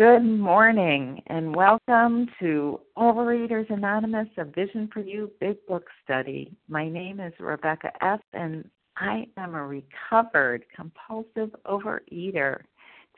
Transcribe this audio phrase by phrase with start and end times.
[0.00, 6.56] Good morning and welcome to Overeaters Anonymous, a Vision for You Big Book Study.
[6.70, 8.66] My name is Rebecca F., and
[8.96, 12.62] I am a recovered compulsive overeater.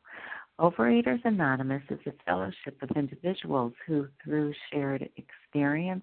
[0.59, 6.03] Overeaters Anonymous is a fellowship of individuals who, through shared experience,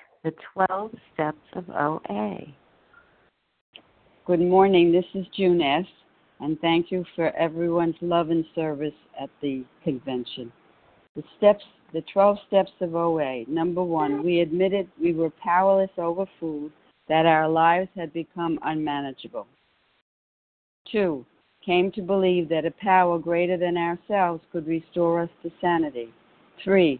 [0.23, 2.37] the 12 steps of OA.
[4.25, 4.91] Good morning.
[4.91, 5.85] This is June S.
[6.39, 10.51] And thank you for everyone's love and service at the convention.
[11.15, 13.45] The steps, the 12 steps of OA.
[13.47, 16.71] Number one, we admitted we were powerless over food,
[17.07, 19.47] that our lives had become unmanageable.
[20.91, 21.25] Two,
[21.65, 26.11] came to believe that a power greater than ourselves could restore us to sanity.
[26.63, 26.99] Three,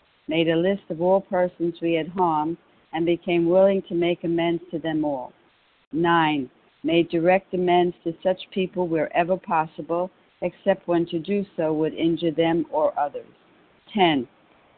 [0.27, 2.57] made a list of all persons we had harmed,
[2.93, 5.33] and became willing to make amends to them all.
[5.93, 6.49] 9.
[6.83, 10.09] Made direct amends to such people wherever possible,
[10.41, 13.27] except when to do so would injure them or others.
[13.93, 14.27] 10.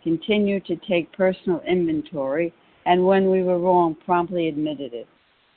[0.03, 2.53] Continued to take personal inventory,
[2.85, 5.07] and when we were wrong, promptly admitted it.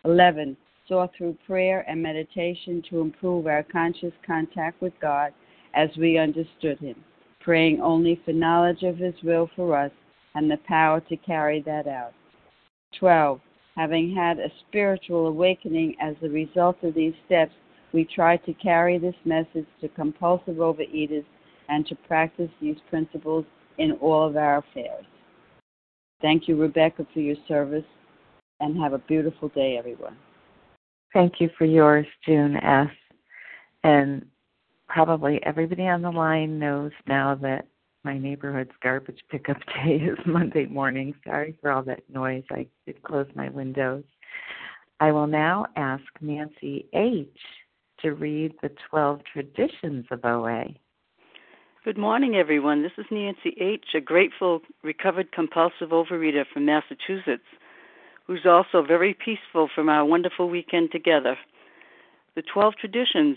[0.04, 0.56] 11.
[0.88, 5.32] Saw through prayer and meditation to improve our conscious contact with God
[5.74, 7.04] as we understood Him
[7.46, 9.92] praying only for knowledge of His will for us
[10.34, 12.12] and the power to carry that out.
[12.98, 13.40] 12.
[13.76, 17.52] Having had a spiritual awakening as a result of these steps,
[17.92, 21.24] we try to carry this message to compulsive overeaters
[21.68, 23.44] and to practice these principles
[23.78, 25.04] in all of our affairs.
[26.20, 27.84] Thank you, Rebecca, for your service,
[28.58, 30.16] and have a beautiful day, everyone.
[31.12, 32.88] Thank you for yours, June S.
[33.84, 34.26] And
[34.88, 37.66] probably everybody on the line knows now that
[38.04, 41.14] my neighborhood's garbage pickup day is Monday morning.
[41.24, 42.44] Sorry for all that noise.
[42.50, 44.04] I did close my windows.
[45.00, 47.28] I will now ask Nancy H.
[48.00, 50.66] to read the 12 traditions of OA.
[51.84, 52.82] Good morning, everyone.
[52.82, 57.46] This is Nancy H., a grateful, recovered compulsive overeater from Massachusetts,
[58.26, 61.36] who's also very peaceful from our wonderful weekend together.
[62.34, 63.36] The 12 traditions,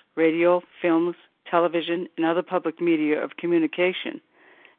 [0.15, 1.15] radio, films,
[1.49, 4.21] television, and other public media of communication.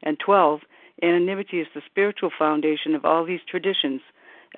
[0.03, 0.61] And 12.
[1.03, 4.01] Anonymity is the spiritual foundation of all these traditions,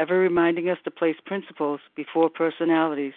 [0.00, 3.15] ever reminding us to place principles before personalities.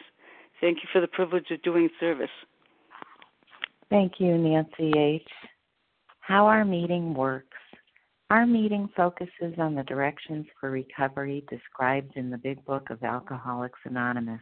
[0.61, 2.29] Thank you for the privilege of doing service.
[3.89, 5.27] Thank you, Nancy H.
[6.19, 7.57] How our meeting works.
[8.29, 13.79] Our meeting focuses on the directions for recovery described in the Big Book of Alcoholics
[13.85, 14.41] Anonymous.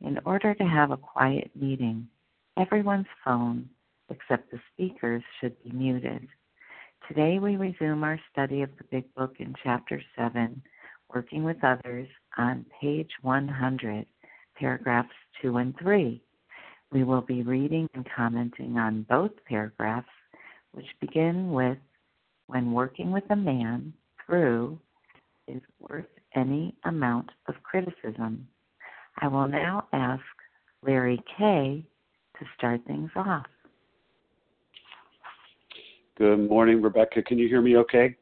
[0.00, 2.08] In order to have a quiet meeting,
[2.56, 3.68] everyone's phone,
[4.10, 6.28] except the speakers, should be muted.
[7.08, 10.62] Today we resume our study of the Big Book in Chapter 7,
[11.12, 14.06] Working with Others, on page 100
[14.54, 16.22] paragraphs 2 and 3.
[16.92, 20.08] We will be reading and commenting on both paragraphs,
[20.72, 21.78] which begin with
[22.46, 23.92] When working with a man
[24.24, 24.78] through
[25.48, 26.06] is worth
[26.36, 28.46] any amount of criticism.
[29.20, 30.22] I will now ask
[30.82, 31.84] Larry K.
[32.38, 33.46] to start things off.
[36.16, 37.22] Good morning, Rebecca.
[37.22, 38.16] Can you hear me okay?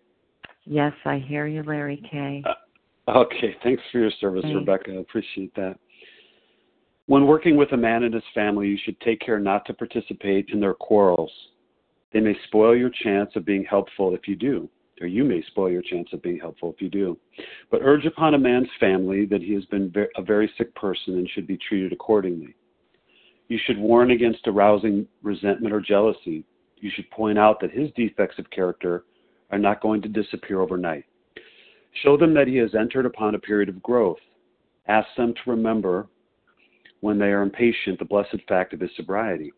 [0.65, 2.43] Yes, I hear you, Larry K.
[2.47, 4.93] Uh, okay, thanks for your service, Rebecca.
[4.93, 5.79] I appreciate that.
[7.07, 10.49] When working with a man and his family, you should take care not to participate
[10.53, 11.31] in their quarrels.
[12.13, 14.69] They may spoil your chance of being helpful if you do,
[15.01, 17.19] or you may spoil your chance of being helpful if you do.
[17.71, 21.29] But urge upon a man's family that he has been a very sick person and
[21.31, 22.55] should be treated accordingly.
[23.49, 26.45] You should warn against arousing resentment or jealousy.
[26.79, 29.05] You should point out that his defects of character
[29.51, 31.05] are not going to disappear overnight.
[32.03, 34.19] Show them that he has entered upon a period of growth.
[34.89, 36.09] Ask them to remember
[37.01, 39.53] when they are impatient the blessed fact of his sobriety.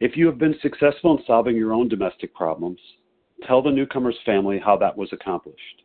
[0.00, 2.78] If you have been successful in solving your own domestic problems,
[3.46, 5.82] tell the newcomer's family how that was accomplished.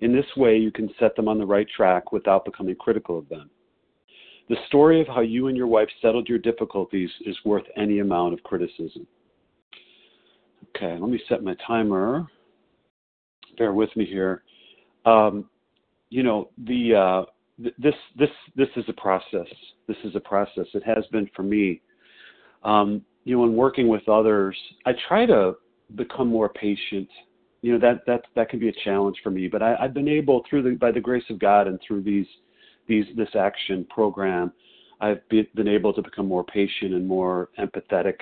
[0.00, 3.28] In this way, you can set them on the right track without becoming critical of
[3.28, 3.50] them.
[4.48, 8.34] The story of how you and your wife settled your difficulties is worth any amount
[8.34, 9.06] of criticism.
[10.76, 12.26] Okay, let me set my timer.
[13.56, 14.42] Bear with me here.
[15.06, 15.48] Um,
[16.10, 17.24] you know, the uh,
[17.78, 19.46] this this this is a process.
[19.86, 20.66] This is a process.
[20.74, 21.80] It has been for me.
[22.62, 25.54] Um, you know, in working with others, I try to
[25.96, 27.08] become more patient
[27.64, 29.48] you know that that that can be a challenge for me.
[29.48, 32.26] But I, I've been able through the by the grace of God and through these
[32.86, 34.52] these this action program,
[35.00, 38.16] I've be, been able to become more patient and more empathetic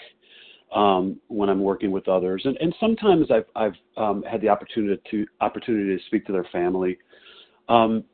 [0.72, 2.42] um, when I'm working with others.
[2.44, 6.46] And, and sometimes I've I've um, had the opportunity to opportunity to speak to their
[6.52, 6.96] family.
[7.68, 8.04] Um,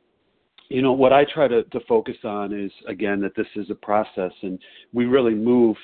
[0.71, 3.75] you know what I try to, to focus on is again that this is a
[3.75, 4.59] process, and
[4.95, 5.77] we really move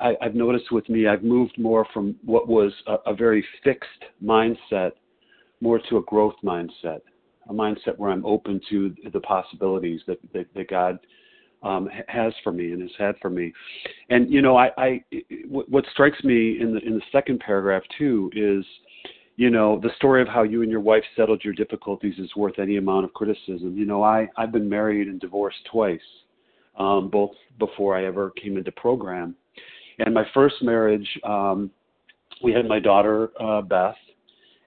[0.00, 4.04] I, have noticed with me, I've moved more from what was a, a very fixed
[4.24, 4.92] mindset
[5.60, 7.00] more to a growth mindset,
[7.48, 10.98] a mindset where I'm open to the possibilities that, that, that God
[11.62, 13.52] um, has for me and has had for me.
[14.10, 15.04] And you know, I, I
[15.48, 18.64] what strikes me in the in the second paragraph too is,
[19.36, 22.58] you know, the story of how you and your wife settled your difficulties is worth
[22.58, 23.74] any amount of criticism.
[23.76, 25.98] You know, I I've been married and divorced twice,
[26.78, 29.34] um, both before I ever came into program
[29.98, 31.70] and my first marriage, um,
[32.42, 33.96] we had my daughter uh, Beth,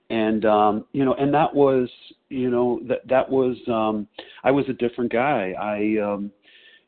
[0.09, 1.89] and um, you know, and that was,
[2.29, 4.07] you know, that that was, um,
[4.43, 5.53] I was a different guy.
[5.59, 6.31] I, um,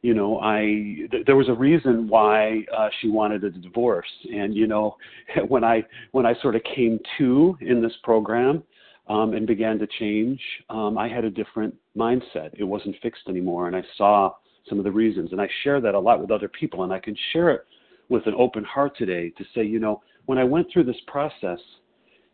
[0.02, 4.56] you know, I th- there was a reason why uh, she wanted a divorce, and
[4.56, 4.98] you know,
[5.48, 8.64] when I when I sort of came to in this program.
[9.10, 10.40] Um, and began to change.
[10.70, 12.52] Um, I had a different mindset.
[12.54, 14.36] It wasn't fixed anymore, and I saw
[14.70, 15.34] some of the reasons.
[15.34, 17.66] And I share that a lot with other people, and I can share it
[18.12, 21.60] with an open heart today to say, you know, when I went through this process,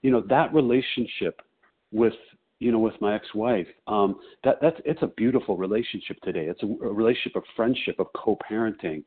[0.02, 1.40] you know, that relationship
[1.92, 2.14] with
[2.60, 6.48] you know with my ex-wife um that that's it's a beautiful relationship today.
[6.48, 9.04] It's a, a relationship of friendship of co-parenting.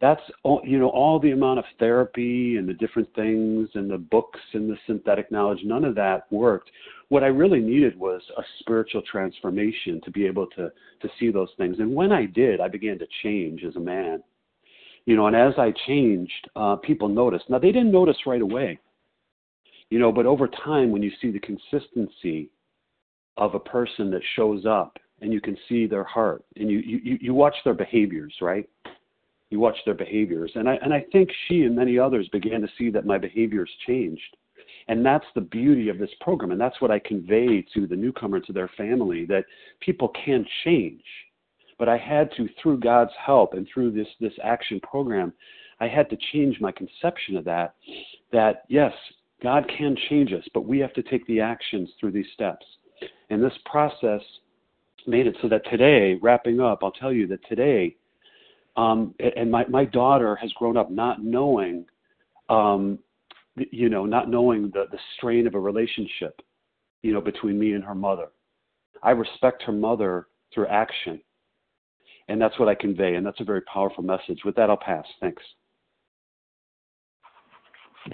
[0.00, 3.98] That's all you know all the amount of therapy and the different things and the
[3.98, 6.72] books and the synthetic knowledge none of that worked.
[7.08, 10.72] What i really needed was a spiritual transformation to be able to
[11.02, 11.76] to see those things.
[11.78, 14.24] And when i did i began to change as a man
[15.08, 17.48] you know, and as I changed, uh, people noticed.
[17.48, 18.78] Now they didn't notice right away,
[19.88, 22.50] you know, but over time, when you see the consistency
[23.38, 27.16] of a person that shows up, and you can see their heart, and you you
[27.22, 28.68] you watch their behaviors, right?
[29.48, 32.68] You watch their behaviors, and I and I think she and many others began to
[32.76, 34.36] see that my behaviors changed.
[34.88, 36.50] And that's the beauty of this program.
[36.50, 39.44] And that's what I convey to the newcomer, to their family, that
[39.80, 41.02] people can change
[41.78, 45.32] but I had to, through God's help and through this, this action program,
[45.80, 47.76] I had to change my conception of that.
[48.32, 48.92] That, yes,
[49.42, 52.66] God can change us, but we have to take the actions through these steps.
[53.30, 54.20] And this process
[55.06, 57.94] made it so that today, wrapping up, I'll tell you that today,
[58.76, 61.84] um, and my, my daughter has grown up not knowing,
[62.48, 62.98] um,
[63.56, 66.40] you know, not knowing the, the strain of a relationship,
[67.02, 68.28] you know, between me and her mother.
[69.02, 71.20] I respect her mother through action
[72.28, 74.40] and that's what I convey, and that's a very powerful message.
[74.44, 75.06] With that, I'll pass.
[75.20, 75.42] Thanks.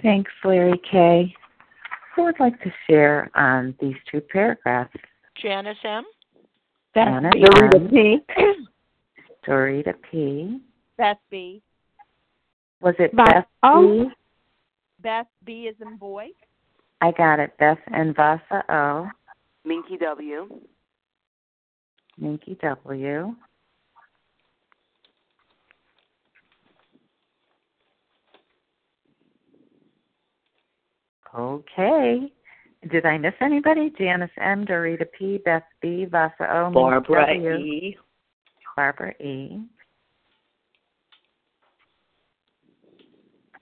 [0.01, 1.33] Thanks, Larry K.
[2.15, 4.95] Who would like to share on these two paragraphs?
[5.41, 6.05] Janice M.
[6.95, 7.89] Janice Dorita M.
[7.89, 8.19] P.
[9.47, 10.59] Dorita P.
[10.97, 11.61] Beth B.
[12.81, 14.05] Was it Beth, Beth oh.
[14.05, 14.09] B?
[15.01, 16.27] Beth B is in boy.
[17.01, 17.51] I got it.
[17.59, 19.09] Beth and Vasa O.
[19.65, 20.47] Minky W.
[22.17, 23.35] Minky W.
[31.37, 32.31] Okay.
[32.91, 33.91] Did I miss anybody?
[33.97, 37.55] Janice M, Dorita P, Beth B, Vasa O, Barbara w.
[37.55, 37.97] E.
[38.75, 39.61] Barbara E.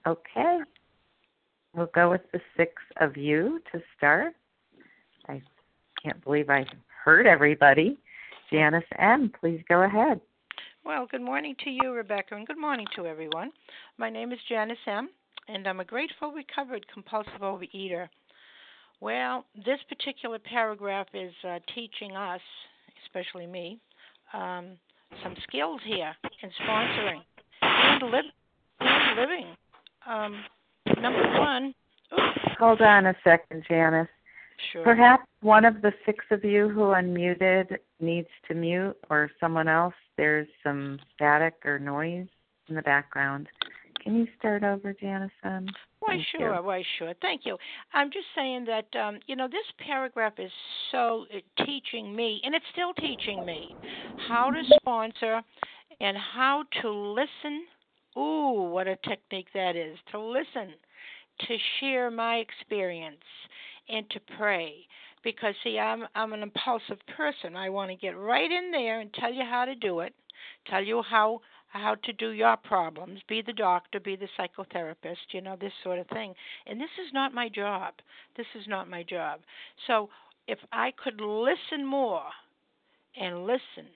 [0.06, 0.58] Okay.
[1.74, 4.34] We'll go with the six of you to start.
[5.28, 5.42] I
[6.00, 6.66] can't believe I
[7.04, 7.98] heard everybody.
[8.52, 10.20] Janice M, please go ahead.
[10.84, 13.50] Well, good morning to you, Rebecca, and good morning to everyone.
[13.96, 15.08] My name is Janice M
[15.48, 18.08] and I'm a grateful recovered compulsive overeater.
[19.00, 22.40] Well, this particular paragraph is uh, teaching us,
[23.04, 23.78] especially me,
[24.32, 24.78] um,
[25.22, 27.20] some skills here in sponsoring
[27.62, 28.32] and, li-
[28.80, 29.46] and living.
[30.06, 30.44] Um,
[31.00, 31.74] number one.
[32.12, 32.54] Oops.
[32.58, 34.08] Hold on a second, Janice.
[34.72, 34.84] Sure.
[34.84, 39.94] Perhaps one of the six of you who unmuted needs to mute, or someone else.
[40.16, 42.28] There's some static or noise
[42.68, 43.48] in the background.
[44.04, 45.30] Can you start over, Janice?
[45.42, 45.66] Um,
[46.00, 46.56] why, sure.
[46.56, 46.62] You.
[46.62, 47.14] Why, sure.
[47.22, 47.56] Thank you.
[47.94, 50.50] I'm just saying that um, you know this paragraph is
[50.92, 53.74] so uh, teaching me, and it's still teaching me
[54.28, 55.40] how to sponsor
[56.00, 57.64] and how to listen.
[58.18, 60.74] Ooh, what a technique that is to listen,
[61.40, 63.16] to share my experience,
[63.88, 64.86] and to pray.
[65.22, 67.56] Because see, I'm I'm an impulsive person.
[67.56, 70.14] I want to get right in there and tell you how to do it,
[70.66, 71.40] tell you how
[71.74, 75.98] how to do your problems, be the doctor, be the psychotherapist, you know, this sort
[75.98, 76.34] of thing.
[76.66, 77.94] And this is not my job.
[78.36, 79.40] This is not my job.
[79.86, 80.08] So
[80.46, 82.22] if I could listen more
[83.20, 83.90] and listen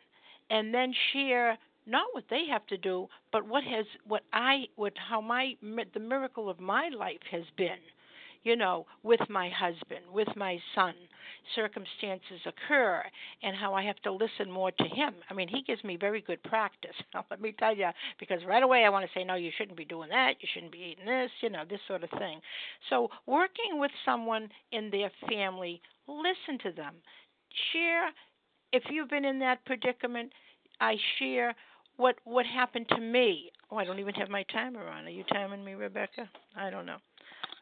[0.51, 1.57] and then share
[1.87, 6.01] not what they have to do, but what has what I what how my the
[6.01, 7.79] miracle of my life has been
[8.45, 10.95] you know, with my husband, with my son.
[11.55, 13.03] Circumstances occur,
[13.43, 15.15] and how I have to listen more to him.
[15.31, 16.95] I mean, he gives me very good practice.
[17.31, 17.89] Let me tell you,
[18.19, 20.35] because right away I want to say, no, you shouldn't be doing that.
[20.41, 21.31] You shouldn't be eating this.
[21.41, 22.41] You know, this sort of thing.
[22.91, 26.95] So, working with someone in their family, listen to them.
[27.73, 28.11] Share
[28.73, 30.33] if you've been in that predicament.
[30.81, 31.55] I share
[31.97, 33.51] what what happened to me.
[33.71, 35.07] Oh, I don't even have my timer on.
[35.07, 36.29] Are you timing me, Rebecca?
[36.57, 36.99] I don't know.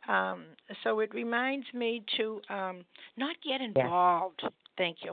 [0.08, 0.44] Um,
[0.84, 2.84] so it reminds me to um,
[3.16, 4.40] not get involved.
[4.42, 4.50] Yeah.
[4.76, 5.12] Thank you.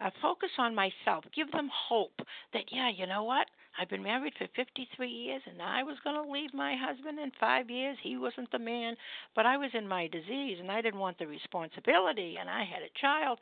[0.00, 1.24] Uh, focus on myself.
[1.34, 2.20] Give them hope
[2.52, 3.46] that, yeah, you know what?
[3.78, 7.30] I've been married for 53 years and I was going to leave my husband in
[7.38, 7.96] five years.
[8.02, 8.94] He wasn't the man,
[9.34, 12.82] but I was in my disease and I didn't want the responsibility and I had
[12.82, 13.38] a child.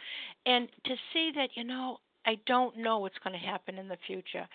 [0.46, 3.98] And to see that, you know, I don't know what's going to happen in the
[4.06, 4.46] future.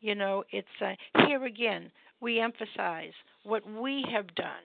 [0.00, 0.94] You know, it's uh,
[1.26, 1.90] here again,
[2.20, 3.12] we emphasize
[3.44, 4.64] what we have done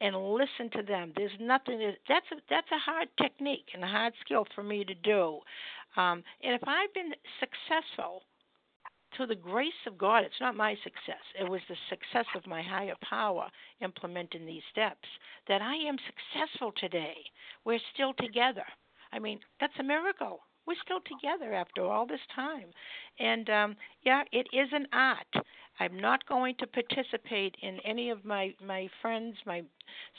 [0.00, 1.12] and listen to them.
[1.16, 1.78] There's nothing
[2.08, 5.40] that's a, that's a hard technique and a hard skill for me to do.
[5.96, 8.22] Um, and if I've been successful
[9.16, 11.22] to the grace of God, it's not my success.
[11.38, 13.48] It was the success of my higher power
[13.82, 15.08] implementing these steps
[15.48, 17.16] that I am successful today.
[17.64, 18.64] We're still together.
[19.12, 20.40] I mean, that's a miracle.
[20.70, 22.66] We're still together after all this time.
[23.18, 25.26] And um, yeah, it is an art.
[25.80, 29.64] I'm not going to participate in any of my my friends, my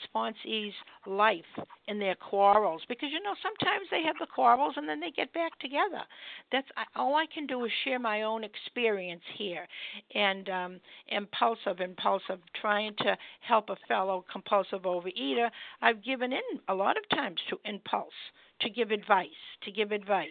[0.04, 0.74] sponsees'
[1.06, 5.10] life in their quarrels because you know sometimes they have the quarrels and then they
[5.10, 6.02] get back together.
[6.50, 9.66] That's all I can do is share my own experience here,
[10.14, 15.48] and um, impulsive, impulsive, trying to help a fellow compulsive overeater.
[15.80, 18.12] I've given in a lot of times to impulse
[18.62, 19.28] to give advice,
[19.64, 20.28] to give advice,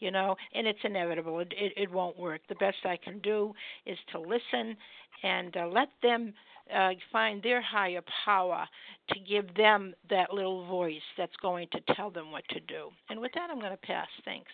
[0.00, 1.40] you know, and it's inevitable.
[1.40, 2.40] It, it, it won't work.
[2.48, 3.52] The best I can do
[3.86, 4.76] is to listen
[5.22, 6.32] and uh, let them
[6.74, 8.66] uh, find their higher power
[9.08, 12.90] to give them that little voice that's going to tell them what to do.
[13.08, 14.08] And with that, I'm going to pass.
[14.24, 14.50] Thanks.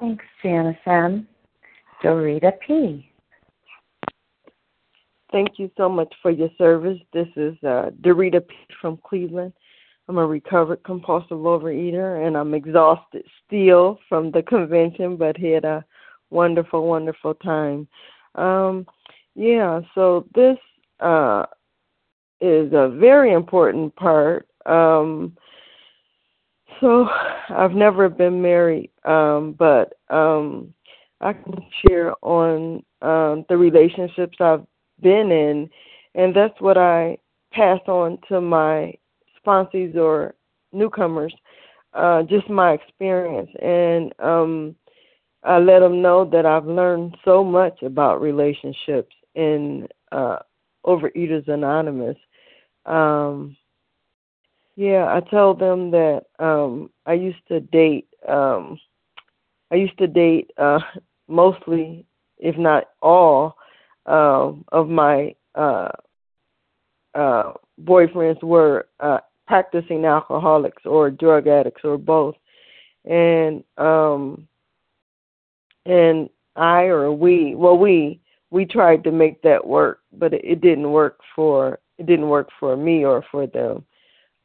[0.00, 1.26] Thanks, Janice M.
[2.02, 3.10] Dorita P.
[5.34, 7.00] Thank you so much for your service.
[7.12, 8.40] This is uh, Dorita
[8.80, 9.52] from Cleveland.
[10.08, 15.84] I'm a recovered compulsive overeater, and I'm exhausted still from the convention, but had a
[16.30, 17.88] wonderful, wonderful time.
[18.36, 18.86] Um,
[19.34, 20.56] yeah, so this
[21.00, 21.46] uh,
[22.40, 24.46] is a very important part.
[24.66, 25.36] Um,
[26.80, 27.08] so
[27.48, 30.72] I've never been married, um, but um,
[31.20, 34.64] I can share on um, the relationships I've
[35.04, 35.70] been in,
[36.16, 37.18] and that's what I
[37.52, 38.94] pass on to my
[39.38, 40.34] sponsees or
[40.72, 41.32] newcomers,
[41.92, 44.74] uh, just my experience, and um,
[45.44, 50.38] I let them know that I've learned so much about relationships in uh,
[50.86, 52.16] Overeaters Anonymous.
[52.86, 53.56] Um,
[54.76, 58.08] yeah, I tell them that um, I used to date.
[58.28, 58.80] Um,
[59.70, 60.80] I used to date uh,
[61.28, 62.06] mostly,
[62.38, 63.56] if not all,
[64.06, 65.90] uh, of my uh,
[67.14, 72.34] uh, boyfriends were uh, practicing alcoholics or drug addicts or both,
[73.04, 74.46] and um,
[75.86, 80.60] and I or we, well, we we tried to make that work, but it, it
[80.60, 83.84] didn't work for it didn't work for me or for them.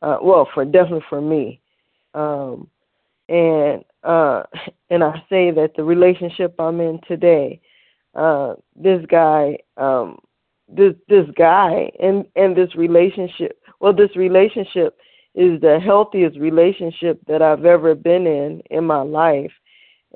[0.01, 1.59] Uh, well, for definitely for me.
[2.13, 2.67] Um,
[3.27, 4.43] and uh,
[4.89, 7.61] and I say that the relationship I'm in today
[8.15, 10.19] uh, this guy, um,
[10.67, 13.59] this this guy, and and this relationship.
[13.79, 14.97] Well, this relationship
[15.35, 19.51] is the healthiest relationship that I've ever been in in my life,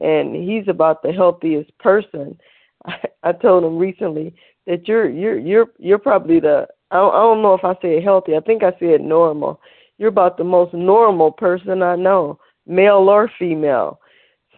[0.01, 2.39] and he's about the healthiest person.
[2.86, 4.36] I, I told him recently
[4.67, 8.03] that you're you're you're you're probably the I don't, I don't know if I said
[8.03, 8.36] healthy.
[8.36, 9.60] I think I said normal.
[9.97, 13.99] You're about the most normal person I know, male or female.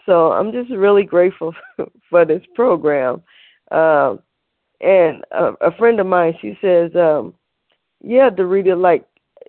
[0.05, 1.53] So I'm just really grateful
[2.09, 3.21] for this program.
[3.71, 4.19] Um,
[4.81, 7.33] and a, a friend of mine, she says, um,
[8.01, 9.05] "Yeah, Dorita, like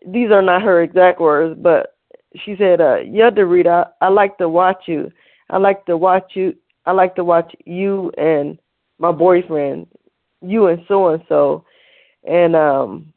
[0.07, 1.97] these are not her exact words, but
[2.45, 5.11] she said, uh, "Yeah, Dorita, I, I like to watch you.
[5.51, 6.55] I like to watch you.
[6.87, 8.59] I like to watch you and
[8.99, 9.87] my boyfriend,
[10.40, 11.64] you and so and so,
[12.25, 13.12] and um,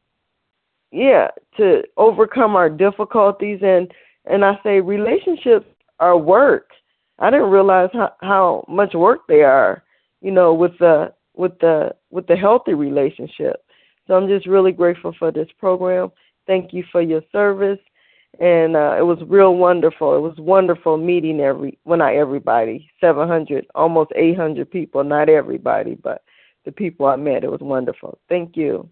[0.91, 3.91] yeah, to overcome our difficulties and
[4.25, 5.65] and I say relationships
[5.99, 6.69] are work.
[7.19, 9.83] I didn't realize how, how much work they are,
[10.21, 13.63] you know, with the with the with the healthy relationship.
[14.07, 16.11] So I'm just really grateful for this program.
[16.47, 17.79] Thank you for your service,
[18.39, 20.15] and uh, it was real wonderful.
[20.15, 25.03] It was wonderful meeting every well not everybody, 700, almost 800 people.
[25.03, 26.23] Not everybody, but
[26.65, 27.43] the people I met.
[27.43, 28.17] It was wonderful.
[28.29, 28.89] Thank you.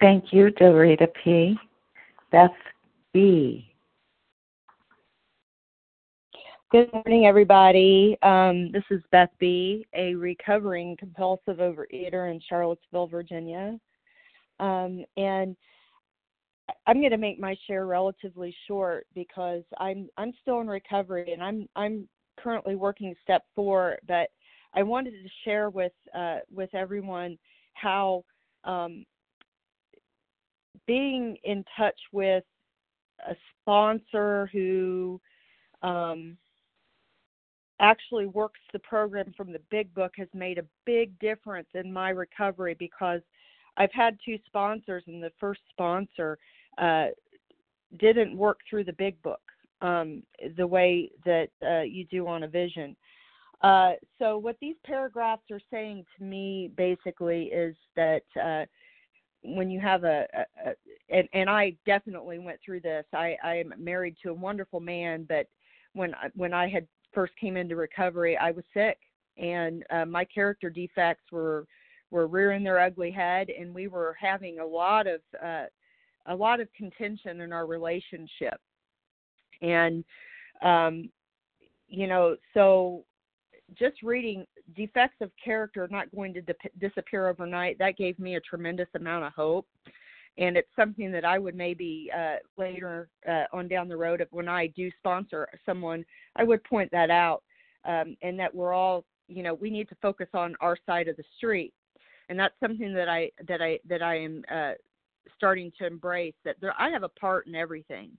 [0.00, 1.58] Thank you, Dorita P.
[2.30, 2.50] Beth
[3.12, 3.67] B.
[6.70, 8.18] Good morning, everybody.
[8.20, 13.80] Um, this is Beth B., a recovering compulsive overeater in Charlottesville, Virginia.
[14.60, 15.56] Um, and
[16.86, 21.42] I'm going to make my share relatively short because I'm I'm still in recovery and
[21.42, 22.06] I'm I'm
[22.38, 24.28] currently working step four, but
[24.74, 27.38] I wanted to share with uh, with everyone
[27.72, 28.26] how
[28.64, 29.06] um,
[30.86, 32.44] being in touch with
[33.26, 35.18] a sponsor who
[35.82, 36.36] um,
[37.80, 42.10] actually works the program from the big book has made a big difference in my
[42.10, 43.20] recovery because
[43.76, 46.38] I've had two sponsors, and the first sponsor
[46.78, 47.06] uh,
[47.98, 49.40] didn't work through the big book
[49.80, 50.22] um,
[50.56, 52.96] the way that uh, you do on a vision.
[53.62, 58.64] Uh, so, what these paragraphs are saying to me basically is that uh,
[59.42, 60.74] when you have a, a, a
[61.10, 63.04] and, and I definitely went through this.
[63.12, 65.46] I, I am married to a wonderful man, but
[65.94, 68.98] when I, when I had first came into recovery, I was sick,
[69.36, 71.66] and uh, my character defects were
[72.10, 75.64] were rearing their ugly head, and we were having a lot of uh,
[76.26, 78.60] a lot of contention in our relationship,
[79.62, 80.04] and
[80.62, 81.10] um,
[81.88, 83.04] you know, so
[83.78, 86.42] just reading defects of character not going to
[86.78, 89.66] disappear overnight that gave me a tremendous amount of hope
[90.38, 94.28] and it's something that I would maybe uh, later uh, on down the road, of
[94.30, 96.04] when I do sponsor someone,
[96.36, 97.42] I would point that out,
[97.84, 101.16] um, and that we're all, you know, we need to focus on our side of
[101.16, 101.74] the street,
[102.28, 104.72] and that's something that I that I that I am uh,
[105.36, 106.34] starting to embrace.
[106.44, 108.12] That there, I have a part in everything.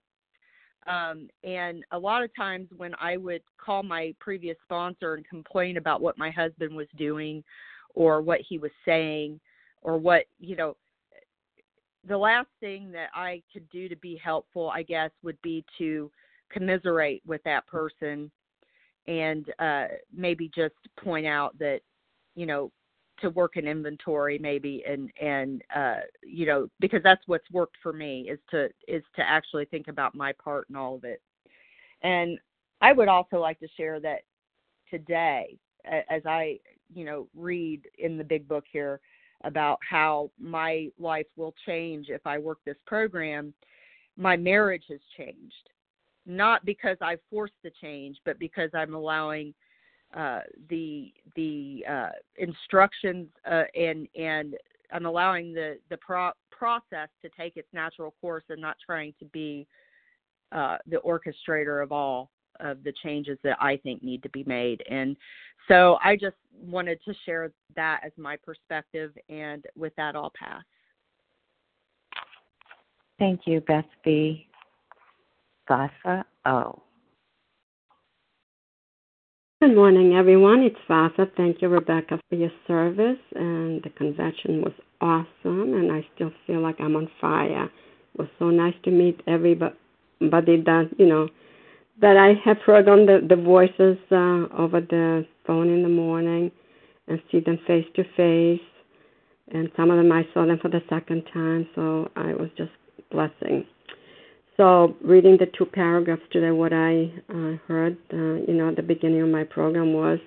[0.87, 5.77] Um, and a lot of times when I would call my previous sponsor and complain
[5.77, 7.43] about what my husband was doing
[7.95, 9.39] or what he was saying
[9.81, 10.75] or what, you know,
[12.07, 16.11] the last thing that I could do to be helpful, I guess, would be to
[16.51, 18.31] commiserate with that person
[19.07, 21.81] and uh, maybe just point out that,
[22.35, 22.71] you know,
[23.21, 27.91] to work an inventory maybe and and uh you know because that's what's worked for
[27.91, 31.21] me is to is to actually think about my part in all of it.
[32.01, 32.39] And
[32.81, 34.21] i would also like to share that
[34.89, 35.57] today
[36.09, 36.57] as i
[36.93, 38.99] you know read in the big book here
[39.43, 43.53] about how my life will change if I work this program,
[44.17, 45.69] my marriage has changed.
[46.25, 49.53] Not because I forced the change, but because I'm allowing
[50.15, 54.55] uh, the the uh, instructions uh, and and
[54.91, 59.25] I'm allowing the the pro- process to take its natural course and not trying to
[59.25, 59.67] be
[60.51, 64.83] uh, the orchestrator of all of the changes that I think need to be made.
[64.89, 65.15] And
[65.67, 70.63] so I just wanted to share that as my perspective, and with that, I'll pass.
[73.19, 74.47] Thank you, Beth B.
[75.67, 76.51] Vasa O.
[76.51, 76.81] Oh.
[79.61, 80.63] Good morning, everyone.
[80.63, 81.27] It's Vasa.
[81.35, 83.19] Thank you, Rebecca, for your service.
[83.35, 87.65] And the convention was awesome, and I still feel like I'm on fire.
[87.65, 89.75] It was so nice to meet everybody
[90.21, 91.27] that, you know,
[92.01, 96.51] that I have heard on the, the voices uh, over the phone in the morning
[97.07, 98.65] and see them face to face.
[99.51, 102.71] And some of them I saw them for the second time, so I was just
[103.11, 103.65] blessing.
[104.57, 108.83] So, reading the two paragraphs today, what I uh, heard, uh, you know, at the
[108.83, 110.19] beginning of my program was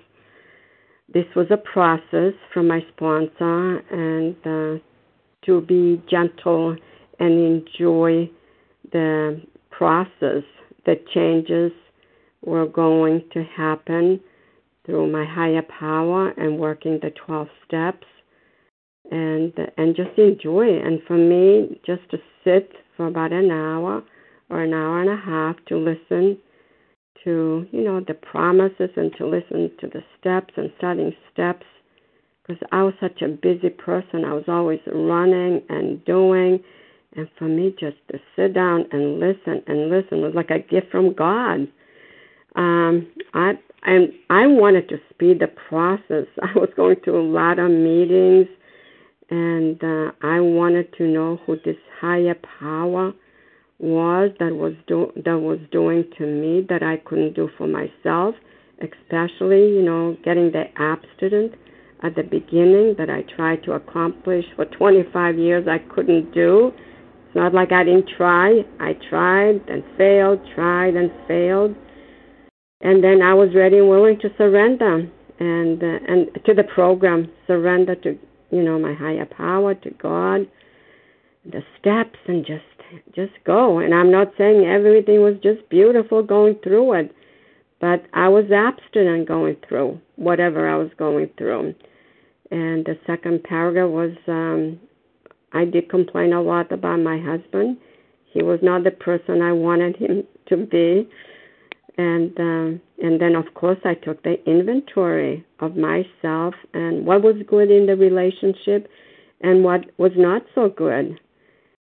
[1.13, 4.83] this was a process from my sponsor, and uh,
[5.45, 6.75] to be gentle
[7.19, 8.29] and enjoy
[8.91, 10.43] the process
[10.85, 11.71] the changes
[12.45, 14.19] were going to happen
[14.85, 18.07] through my higher power and working the 12 steps.
[19.11, 20.85] And and just enjoy it.
[20.85, 24.01] And for me just to sit for about an hour
[24.49, 26.37] or an hour and a half to listen
[27.23, 31.65] to you know the promises and to listen to the steps and setting steps.
[32.41, 34.25] Because I was such a busy person.
[34.25, 36.59] I was always running and doing
[37.15, 40.91] and for me, just to sit down and listen and listen was like a gift
[40.91, 41.67] from God.
[42.55, 46.25] Um, I and I wanted to speed the process.
[46.41, 48.47] I was going to a lot of meetings,
[49.29, 53.13] and uh, I wanted to know who this higher power
[53.79, 58.35] was that was do- that was doing to me that I couldn't do for myself,
[58.79, 61.53] especially you know getting the abstinence
[62.03, 66.71] at the beginning that I tried to accomplish for 25 years I couldn't do.
[67.33, 68.63] It's not like I didn't try.
[68.79, 71.75] I tried and failed, tried and failed,
[72.81, 77.31] and then I was ready and willing to surrender and uh, and to the program,
[77.47, 78.19] surrender to
[78.51, 80.47] you know my higher power, to God,
[81.43, 82.61] the steps, and just
[83.15, 83.79] just go.
[83.79, 87.15] And I'm not saying everything was just beautiful going through it,
[87.81, 91.73] but I was abstinent going through whatever I was going through.
[92.51, 94.79] And the second paragraph was um,
[95.53, 97.77] I did complain a lot about my husband.
[98.25, 101.07] He was not the person I wanted him to be.
[101.97, 107.35] And um, and then of course I took the inventory of myself and what was
[107.47, 108.89] good in the relationship
[109.41, 111.19] and what was not so good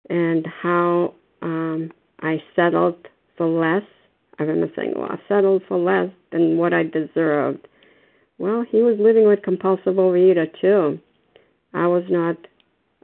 [0.08, 1.90] and how um,
[2.22, 3.82] I settled for less.
[4.38, 7.68] I remember saying, "Well, I settled for less than what I deserved."
[8.38, 10.98] Well, he was living with compulsive overeater too.
[11.74, 12.36] I was not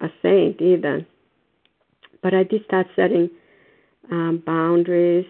[0.00, 1.06] a saint either,
[2.22, 3.30] but I did start setting
[4.10, 5.26] um, boundaries,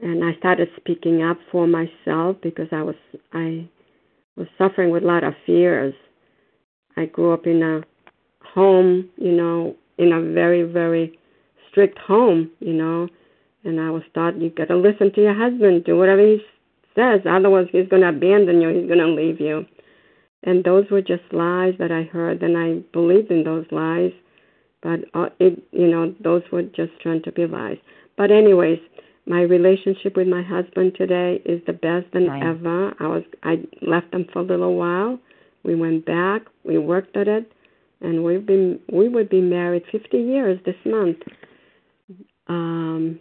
[0.00, 2.96] and I started speaking up for myself because I was
[3.32, 3.68] I
[4.36, 5.94] was suffering with a lot of fears.
[6.96, 7.82] I grew up in a
[8.54, 11.18] home, you know, in a very, very
[11.70, 13.08] strict home, you know.
[13.64, 16.38] And I was taught you got to listen to your husband, do whatever he
[16.94, 19.66] says, otherwise he's going to abandon you, he's going to leave you.
[20.44, 24.12] And those were just lies that I heard, and I believed in those lies,
[24.82, 27.78] but uh, it, you know, those were just trying to be lies.
[28.16, 28.78] But anyways,
[29.26, 32.42] my relationship with my husband today is the best than right.
[32.42, 32.94] ever.
[33.00, 35.18] I was I left him for a little while.
[35.64, 37.50] We went back, we worked at it,
[38.00, 41.18] and we've been we would be married 50 years this month.
[42.46, 43.18] Um,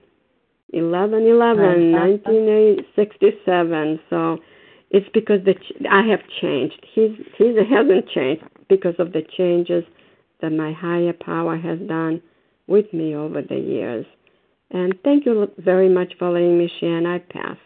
[0.73, 3.99] 11 11 1967.
[4.09, 4.37] So
[4.89, 5.55] it's because the
[5.89, 6.85] I have changed.
[6.93, 9.83] He's he hasn't changed because of the changes
[10.41, 12.21] that my higher power has done
[12.67, 14.05] with me over the years.
[14.71, 17.57] And thank you very much for letting me share, and I pass.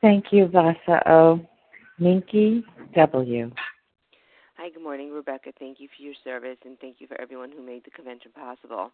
[0.00, 1.40] Thank you, Vasa O.
[1.98, 2.64] Minky
[2.96, 3.50] W.
[4.56, 5.50] Hi, good morning, Rebecca.
[5.58, 8.90] Thank you for your service and thank you for everyone who made the convention possible.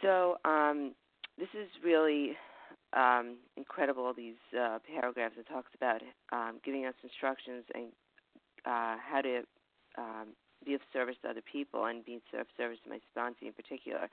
[0.00, 0.92] So, um,
[1.38, 2.32] this is really
[2.94, 4.12] um, incredible.
[4.14, 6.00] These uh, paragraphs it talks about
[6.32, 7.86] um, giving us instructions and
[8.64, 9.42] uh, how to
[9.98, 10.28] um,
[10.64, 14.08] be of service to other people and be of service to my sponsor in particular.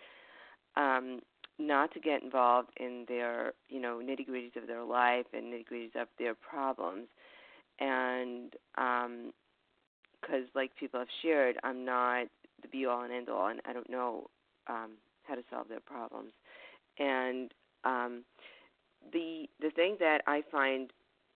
[0.76, 1.20] Um,
[1.60, 5.66] not to get involved in their, you know, nitty gritties of their life and nitty
[5.72, 7.08] gritties of their problems,
[7.80, 9.32] and um,
[10.20, 12.28] because, like people have shared, I'm not
[12.62, 14.28] the be all and end all, and I don't know
[14.68, 14.92] um,
[15.24, 16.32] how to solve their problems.
[17.00, 17.52] And
[17.84, 18.24] um,
[19.14, 20.92] the the thing that I find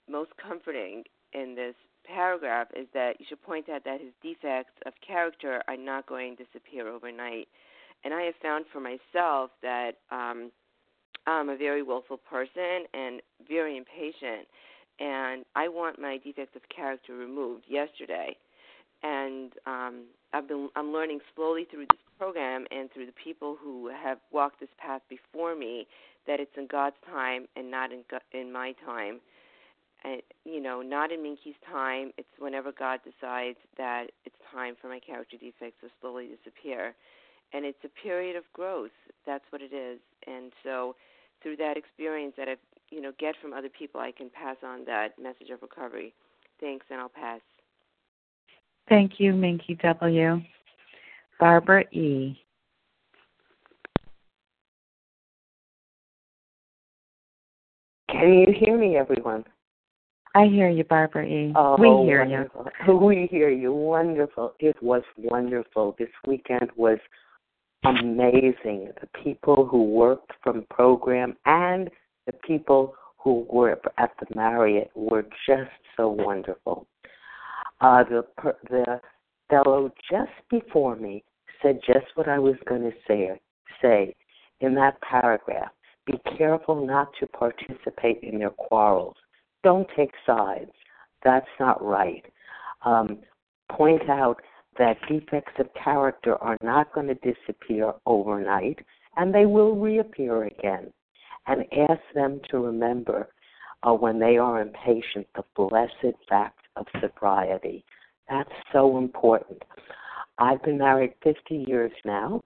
[0.10, 1.75] most comforting in this
[2.06, 6.38] paragraph is that you should point out that his defects of character are not going
[6.38, 7.47] to disappear overnight.
[8.04, 10.51] And I have found for myself that um,
[11.25, 14.47] I'm a very willful person and very impatient,
[14.99, 18.38] and I want my defects of character removed yesterday
[19.03, 20.03] and um,
[20.34, 24.60] I've been I'm learning slowly through this program and through the people who have walked
[24.60, 25.88] this path before me
[26.27, 28.03] that it's in God's time and not in
[28.34, 29.19] in my time.
[30.03, 32.12] And, you know, not in Minky's time.
[32.17, 36.93] It's whenever God decides that it's time for my character defects to slowly disappear,
[37.53, 38.91] and it's a period of growth.
[39.25, 39.99] That's what it is.
[40.27, 40.95] And so,
[41.41, 42.60] through that experience that I've,
[42.91, 46.13] you know, get from other people, I can pass on that message of recovery.
[46.60, 47.41] Thanks, and I'll pass.
[48.88, 50.41] Thank you, Minky W.
[51.39, 52.38] Barbara E.
[58.10, 59.43] Can you hear me, everyone?
[60.36, 61.54] I hear you, Barbara E.
[61.56, 62.67] Oh, we hear wonderful.
[62.88, 62.98] you.
[63.06, 63.74] We hear you.
[63.74, 64.54] Wonderful.
[64.60, 65.95] It was wonderful.
[65.98, 67.00] This weekend was
[67.84, 68.91] amazing.
[69.02, 71.89] The people who worked from program and
[72.28, 76.86] the people who were at the Marriott were just so wonderful.
[77.81, 78.23] Uh, the
[78.69, 78.99] the
[79.49, 81.23] fellow just before me
[81.61, 83.39] said just what I was going to say.
[83.81, 84.15] Say
[84.61, 85.71] in that paragraph.
[86.05, 89.15] Be careful not to participate in their quarrels.
[89.63, 90.71] Don't take sides.
[91.23, 92.23] That's not right.
[92.83, 93.19] Um,
[93.71, 94.39] point out
[94.77, 98.79] that defects of character are not going to disappear overnight,
[99.17, 100.91] and they will reappear again.
[101.47, 103.29] And ask them to remember
[103.83, 107.83] uh, when they are impatient the blessed fact of sobriety.
[108.29, 109.63] That's so important.
[110.38, 112.43] I've been married 50 years now,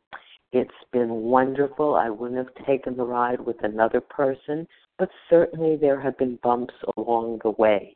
[0.51, 1.95] It's been wonderful.
[1.95, 6.73] I wouldn't have taken the ride with another person, but certainly there have been bumps
[6.97, 7.95] along the way.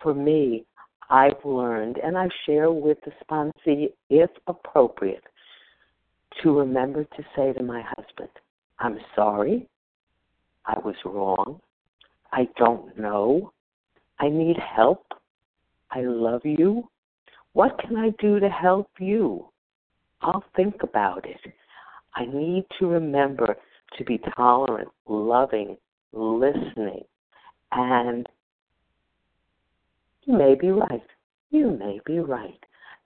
[0.00, 0.64] For me,
[1.10, 5.24] I've learned, and I share with the sponsee, if appropriate,
[6.42, 8.30] to remember to say to my husband,
[8.78, 9.68] I'm sorry,
[10.66, 11.60] I was wrong,
[12.30, 13.52] I don't know,
[14.20, 15.04] I need help,
[15.90, 16.88] I love you.
[17.52, 19.48] What can I do to help you?
[20.20, 21.40] I'll think about it.
[22.14, 23.56] I need to remember
[23.96, 25.76] to be tolerant, loving,
[26.12, 27.04] listening,
[27.72, 28.26] and
[30.22, 31.02] you may be right.
[31.50, 32.58] You may be right.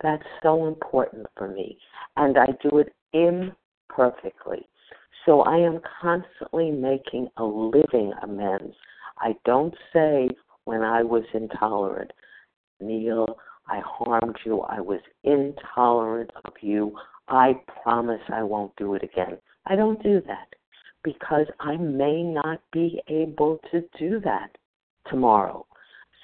[0.02, 1.78] That's so important for me.
[2.16, 4.66] And I do it imperfectly.
[5.24, 8.74] So I am constantly making a living amends.
[9.18, 10.28] I don't say
[10.64, 12.10] when I was intolerant,
[12.82, 14.60] Neil, I harmed you.
[14.62, 16.96] I was intolerant of you.
[17.28, 19.38] I promise I won't do it again.
[19.66, 20.48] I don't do that
[21.04, 24.56] because I may not be able to do that
[25.08, 25.66] tomorrow.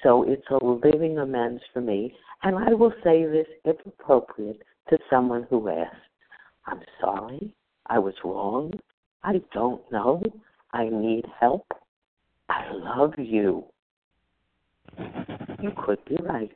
[0.03, 2.13] So it's a living amends for me.
[2.43, 5.97] And I will say this, if appropriate, to someone who asks
[6.65, 7.53] I'm sorry.
[7.87, 8.71] I was wrong.
[9.23, 10.21] I don't know.
[10.71, 11.65] I need help.
[12.47, 13.65] I love you.
[15.61, 16.51] You could be right.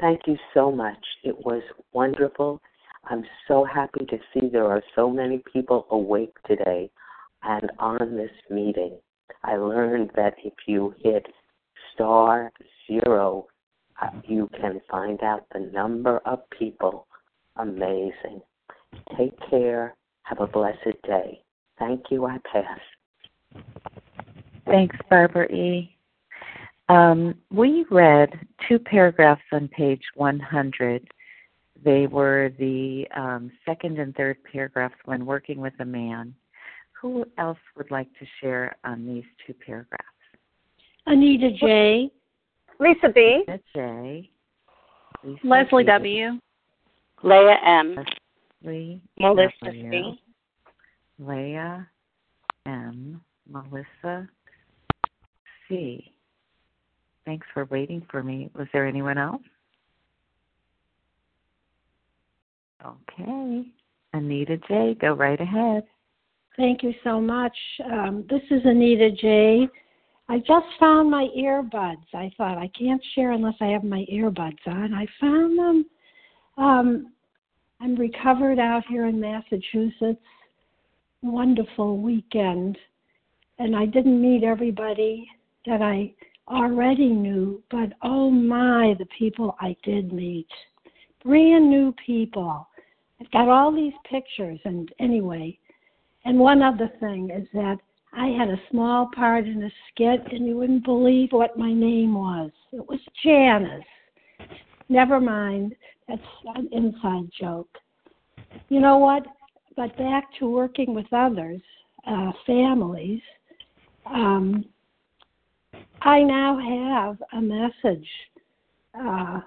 [0.00, 0.98] Thank you so much.
[1.22, 2.60] It was wonderful.
[3.06, 6.90] I'm so happy to see there are so many people awake today
[7.42, 8.98] and on this meeting.
[9.44, 11.26] I learned that if you hit
[11.92, 12.50] star
[12.86, 13.46] zero,
[14.00, 17.06] uh, you can find out the number of people.
[17.56, 18.40] Amazing.
[19.16, 19.94] Take care.
[20.22, 21.42] Have a blessed day.
[21.78, 22.24] Thank you.
[22.26, 23.62] I pass.
[24.66, 25.93] Thanks, Barbara E.
[26.88, 28.30] Um, we read
[28.68, 31.08] two paragraphs on page 100.
[31.82, 36.34] They were the um, second and third paragraphs when working with a man.
[37.00, 40.04] Who else would like to share on these two paragraphs?
[41.06, 42.10] Anita J.
[42.80, 43.44] Lisa B.
[43.46, 44.30] Anita J.
[45.22, 45.88] Lisa Leslie B.
[45.88, 46.30] W.
[47.22, 47.96] Leah M.
[48.62, 49.90] Leslie Melissa w.
[49.90, 50.20] C.
[51.18, 51.88] Leah
[52.66, 53.20] M.
[53.46, 54.28] Melissa
[55.68, 56.13] C.
[57.24, 58.50] Thanks for waiting for me.
[58.54, 59.42] Was there anyone else?
[62.84, 63.64] Okay.
[64.12, 65.84] Anita J., go right ahead.
[66.56, 67.56] Thank you so much.
[67.84, 69.68] Um, this is Anita J.
[70.28, 72.04] I just found my earbuds.
[72.14, 74.94] I thought I can't share unless I have my earbuds on.
[74.94, 75.86] I found them.
[76.56, 77.12] Um,
[77.80, 80.22] I'm recovered out here in Massachusetts.
[81.22, 82.78] Wonderful weekend.
[83.58, 85.28] And I didn't meet everybody
[85.66, 86.14] that I
[86.48, 90.48] already knew, but oh my, the people I did meet.
[91.24, 92.68] Brand new people.
[93.20, 95.58] I've got all these pictures, and anyway,
[96.24, 97.78] and one other thing is that
[98.12, 102.14] I had a small part in a skit, and you wouldn't believe what my name
[102.14, 102.50] was.
[102.72, 103.84] It was Janice.
[104.88, 105.74] Never mind.
[106.08, 106.20] That's
[106.54, 107.70] an inside joke.
[108.68, 109.24] You know what?
[109.76, 111.60] But back to working with others,
[112.06, 113.20] uh, families.
[114.06, 114.64] Um,
[116.04, 118.08] I now have a message
[118.98, 119.40] uh,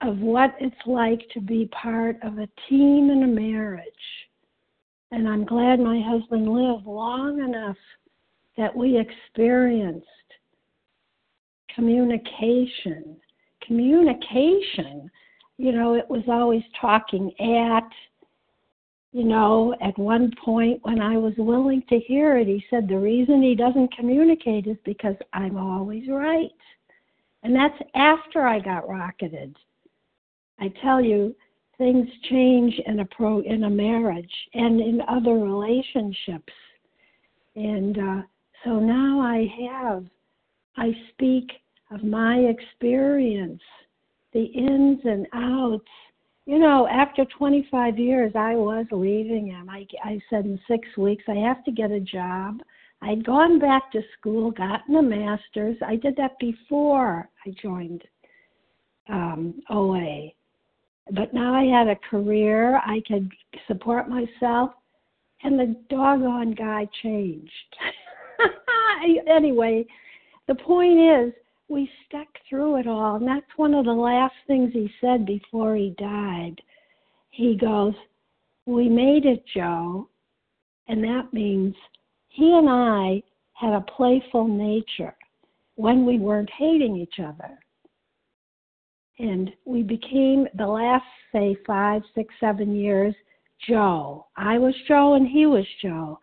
[0.00, 3.84] of what it's like to be part of a team in a marriage.
[5.10, 7.76] And I'm glad my husband lived long enough
[8.56, 10.06] that we experienced
[11.74, 13.16] communication.
[13.66, 15.10] Communication,
[15.58, 17.88] you know, it was always talking at,
[19.16, 22.98] you know, at one point when I was willing to hear it, he said the
[22.98, 26.50] reason he doesn't communicate is because I'm always right.
[27.42, 29.56] And that's after I got rocketed.
[30.60, 31.34] I tell you,
[31.78, 36.52] things change in a pro in a marriage and in other relationships.
[37.54, 38.22] And uh,
[38.64, 40.04] so now I have,
[40.76, 41.52] I speak
[41.90, 43.62] of my experience,
[44.34, 45.88] the ins and outs.
[46.46, 49.68] You know, after 25 years, I was leaving him.
[49.68, 52.60] I, I said in six weeks, I have to get a job.
[53.02, 55.76] I'd gone back to school, gotten a master's.
[55.84, 58.02] I did that before I joined
[59.08, 60.28] um, OA.
[61.12, 63.30] But now I had a career, I could
[63.66, 64.70] support myself,
[65.42, 67.50] and the doggone guy changed.
[69.28, 69.84] anyway,
[70.46, 71.32] the point is,
[71.68, 75.74] we stuck through it all, and that's one of the last things he said before
[75.74, 76.54] he died.
[77.30, 77.94] He goes,
[78.66, 80.08] We made it, Joe,
[80.88, 81.74] and that means
[82.28, 83.22] he and I
[83.54, 85.16] had a playful nature
[85.76, 87.58] when we weren't hating each other.
[89.18, 93.14] And we became, the last, say, five, six, seven years,
[93.66, 94.26] Joe.
[94.36, 96.18] I was Joe and he was Joe.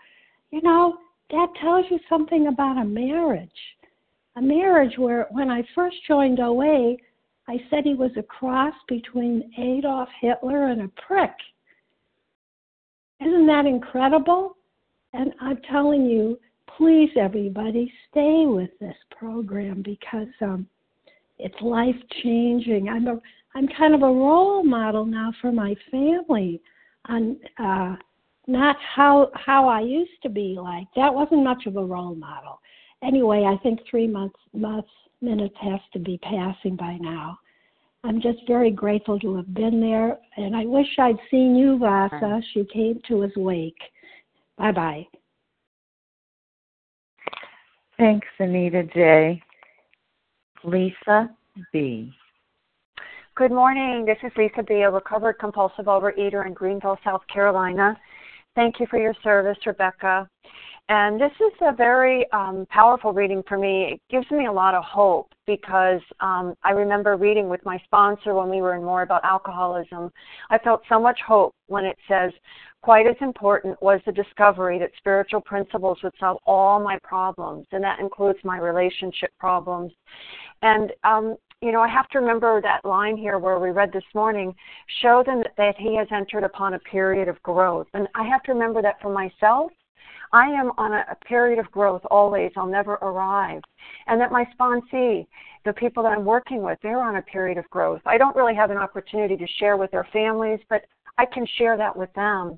[0.51, 0.97] You know,
[1.31, 3.49] that tells you something about a marriage.
[4.35, 6.95] A marriage where when I first joined OA,
[7.47, 11.33] I said he was a cross between Adolf Hitler and a prick.
[13.21, 14.57] Isn't that incredible?
[15.13, 16.39] And I'm telling you,
[16.77, 20.67] please, everybody, stay with this program because um,
[21.37, 22.89] it's life changing.
[22.89, 23.19] I'm a
[23.55, 26.59] I'm kind of a role model now for my family
[27.07, 27.95] on uh,
[28.47, 30.87] not how how I used to be like.
[30.95, 32.59] That wasn't much of a role model.
[33.03, 34.89] Anyway, I think three months months
[35.21, 37.37] minutes has to be passing by now.
[38.03, 42.41] I'm just very grateful to have been there, and I wish I'd seen you, Vasa.
[42.53, 43.79] She came to his wake.
[44.57, 45.07] Bye bye.
[47.97, 49.41] Thanks, Anita J.
[50.63, 51.29] Lisa
[51.71, 52.11] B.
[53.35, 54.05] Good morning.
[54.05, 57.97] This is Lisa B., a recovered compulsive overeater in Greenville, South Carolina.
[58.55, 60.29] Thank you for your service, Rebecca.
[60.89, 63.93] And this is a very um, powerful reading for me.
[63.93, 68.33] It gives me a lot of hope because um, I remember reading with my sponsor
[68.33, 70.11] when we were in more about alcoholism.
[70.49, 72.31] I felt so much hope when it says,
[72.81, 77.81] quite as important was the discovery that spiritual principles would solve all my problems, and
[77.81, 79.93] that includes my relationship problems.
[80.61, 84.03] And um, you know, I have to remember that line here where we read this
[84.13, 84.53] morning
[85.01, 87.87] show them that he has entered upon a period of growth.
[87.93, 89.71] And I have to remember that for myself
[90.33, 92.51] I am on a, a period of growth always.
[92.57, 93.61] I'll never arrive.
[94.07, 95.27] And that my sponsee,
[95.63, 98.01] the people that I'm working with, they're on a period of growth.
[98.05, 100.81] I don't really have an opportunity to share with their families, but
[101.19, 102.57] I can share that with them.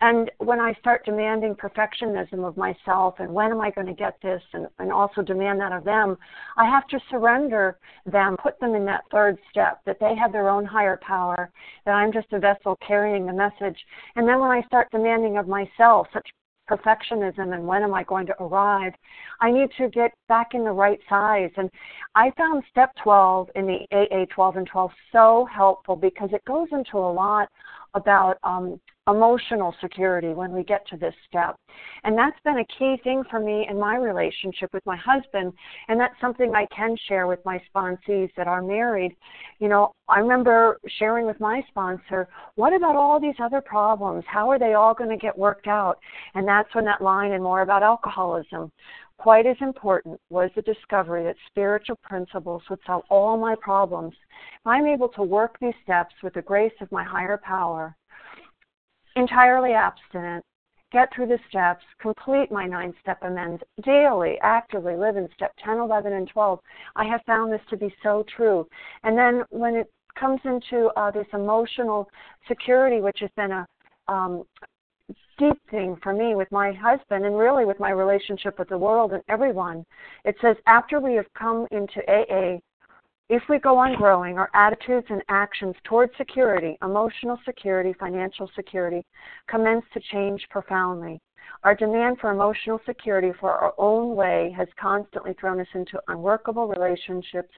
[0.00, 4.16] And when I start demanding perfectionism of myself and when am I going to get
[4.22, 6.16] this and, and also demand that of them,
[6.56, 10.48] I have to surrender them, put them in that third step, that they have their
[10.48, 11.50] own higher power,
[11.84, 13.78] that I'm just a vessel carrying the message.
[14.14, 16.28] And then when I start demanding of myself such
[16.68, 18.92] perfectionism and when am I going to arrive,
[19.40, 21.50] I need to get back in the right size.
[21.56, 21.70] And
[22.14, 26.68] I found step 12 in the AA 12 and 12 so helpful because it goes
[26.72, 27.48] into a lot
[27.94, 31.56] about um, emotional security when we get to this step.
[32.04, 35.52] And that's been a key thing for me in my relationship with my husband.
[35.88, 39.16] And that's something I can share with my sponsees that are married.
[39.58, 44.24] You know, I remember sharing with my sponsor, what about all these other problems?
[44.26, 45.98] How are they all going to get worked out?
[46.34, 48.72] And that's when that line and more about alcoholism.
[49.18, 54.12] Quite as important was the discovery that spiritual principles would solve all my problems.
[54.60, 57.96] If I'm able to work these steps with the grace of my higher power,
[59.16, 60.44] entirely abstinent,
[60.92, 65.78] get through the steps, complete my nine step amends daily, actively live in step 10,
[65.78, 66.60] 11, and 12.
[66.94, 68.66] I have found this to be so true.
[69.02, 72.08] And then when it comes into uh, this emotional
[72.46, 73.66] security, which has been a
[74.08, 74.44] um,
[75.38, 79.12] deep thing for me with my husband and really with my relationship with the world
[79.12, 79.84] and everyone,
[80.24, 82.58] it says after we have come into AA,
[83.28, 89.04] if we go on growing, our attitudes and actions towards security, emotional security, financial security,
[89.48, 91.20] commence to change profoundly.
[91.64, 96.68] Our demand for emotional security for our own way has constantly thrown us into unworkable
[96.68, 97.52] relationships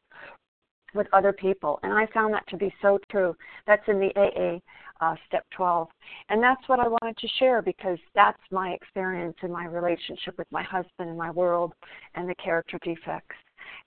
[0.94, 1.78] with other people.
[1.82, 3.36] And I found that to be so true.
[3.66, 4.60] That's in the AA
[5.04, 5.88] uh, step 12.
[6.30, 10.50] And that's what I wanted to share because that's my experience in my relationship with
[10.50, 11.74] my husband and my world
[12.14, 13.36] and the character defects.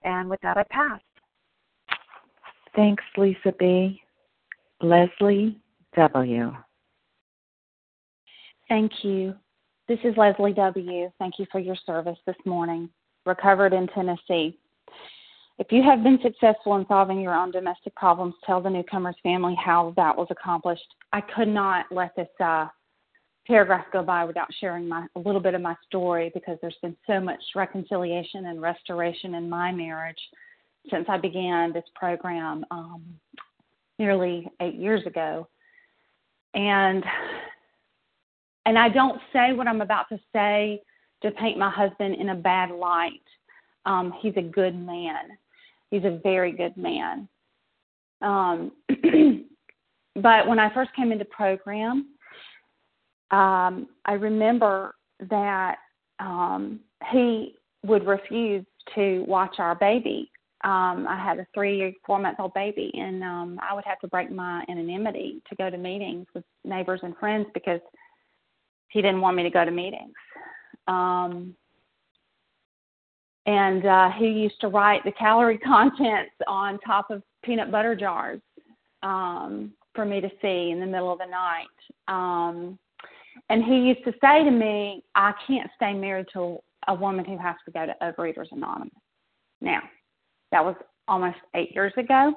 [0.03, 0.99] And with that, I pass.
[2.75, 4.01] Thanks, Lisa B.
[4.81, 5.57] Leslie
[5.95, 6.55] W.
[8.69, 9.35] Thank you.
[9.87, 11.11] This is Leslie W.
[11.19, 12.89] Thank you for your service this morning.
[13.25, 14.57] Recovered in Tennessee.
[15.59, 19.55] If you have been successful in solving your own domestic problems, tell the newcomer's family
[19.63, 20.87] how that was accomplished.
[21.11, 22.67] I could not let this uh,
[23.45, 26.97] paragraph go by without sharing my, a little bit of my story because there's been
[27.05, 30.17] so much reconciliation and restoration in my marriage
[30.89, 33.03] since I began this program um,
[33.99, 35.47] nearly eight years ago.
[36.53, 37.03] And
[38.65, 40.81] and I don't say what I'm about to say
[41.23, 43.23] to paint my husband in a bad light.
[43.85, 45.37] Um, he's a good man.
[45.89, 47.27] He's a very good man.
[48.21, 48.71] Um,
[50.15, 52.07] but when I first came into program,
[53.31, 54.95] um, I remember
[55.29, 55.77] that
[56.19, 56.79] um,
[57.11, 58.65] he would refuse
[58.95, 60.30] to watch our baby
[60.63, 64.07] um, I had a three, four month old baby, and um, I would have to
[64.07, 67.81] break my anonymity to go to meetings with neighbors and friends because
[68.89, 70.13] he didn't want me to go to meetings.
[70.87, 71.55] Um,
[73.45, 78.41] and uh, he used to write the calorie contents on top of peanut butter jars.
[79.01, 81.67] Um, for me to see in the middle of the night.
[82.07, 82.77] Um,
[83.49, 87.37] and he used to say to me, I can't stay married to a woman who
[87.37, 88.93] has to go to Overeaters Anonymous.
[89.59, 89.81] Now,
[90.51, 90.75] that was
[91.07, 92.33] almost eight years ago,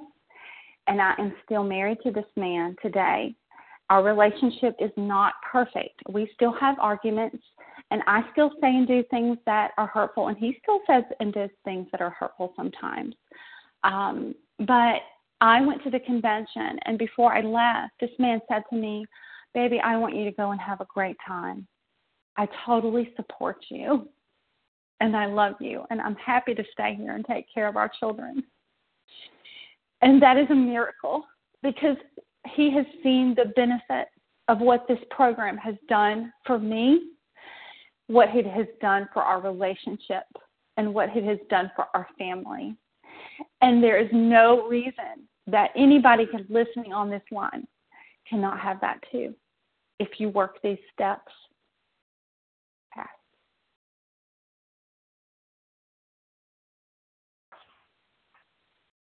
[0.87, 3.35] and I am still married to this man today.
[3.91, 6.01] Our relationship is not perfect.
[6.09, 7.43] We still have arguments,
[7.91, 11.33] and I still say and do things that are hurtful, and he still says and
[11.33, 13.15] does things that are hurtful sometimes.
[13.83, 15.03] Um, but
[15.41, 19.05] I went to the convention, and before I left, this man said to me,
[19.53, 21.67] Baby, I want you to go and have a great time.
[22.37, 24.09] I totally support you,
[25.01, 27.91] and I love you, and I'm happy to stay here and take care of our
[28.01, 28.43] children.
[30.03, 31.25] And that is a miracle
[31.63, 31.97] because
[32.55, 34.09] he has seen the benefit
[34.49, 37.11] of what this program has done for me,
[38.07, 40.25] what it has done for our relationship,
[40.77, 42.77] and what it has done for our family.
[43.63, 47.67] And there is no reason that anybody listening on this line
[48.29, 49.35] cannot have that too
[50.01, 51.33] if you work these steps.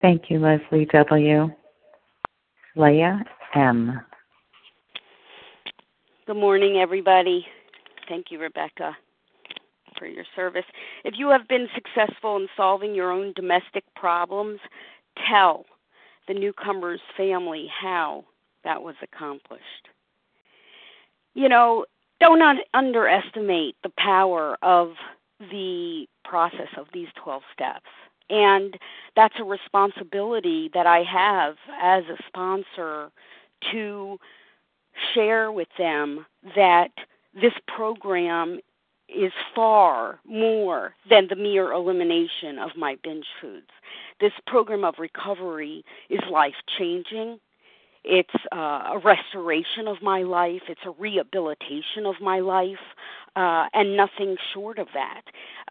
[0.06, 1.50] Thank you, Leslie W.
[2.76, 3.26] Leah
[3.56, 4.00] M.
[6.28, 7.48] Good morning, everybody.
[8.08, 8.96] Thank you, Rebecca,
[9.98, 10.66] for your service.
[11.06, 14.60] If you have been successful in solving your own domestic problems,
[15.28, 15.66] tell
[16.28, 18.26] the newcomer's family how
[18.64, 19.90] that was accomplished.
[21.34, 21.86] You know,
[22.20, 24.94] don't un- underestimate the power of
[25.40, 27.90] the process of these 12 steps.
[28.30, 28.78] And
[29.16, 33.12] that's a responsibility that I have as a sponsor
[33.72, 34.18] to
[35.14, 36.92] share with them that
[37.34, 38.60] this program
[39.08, 43.70] is far more than the mere elimination of my binge foods.
[44.20, 47.40] This program of recovery is life changing.
[48.04, 50.64] It's uh, a restoration of my life.
[50.70, 52.78] It's a rehabilitation of my life,
[53.36, 55.22] uh, and nothing short of that.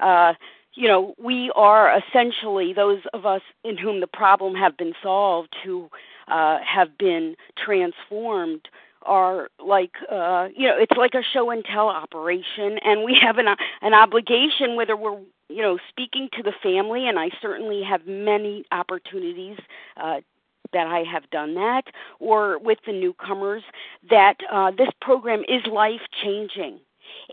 [0.01, 0.35] Uh,
[0.75, 5.55] you know, we are essentially those of us in whom the problem have been solved,
[5.65, 5.89] who
[6.29, 8.69] uh, have been transformed,
[9.03, 13.39] are like, uh, you know, it's like a show and tell operation, and we have
[13.39, 13.47] an
[13.83, 15.19] an obligation whether we're
[15.49, 19.59] you know speaking to the family, and I certainly have many opportunities
[19.97, 20.21] uh,
[20.73, 21.85] that I have done that,
[22.19, 23.63] or with the newcomers,
[24.09, 26.81] that uh, this program is life changing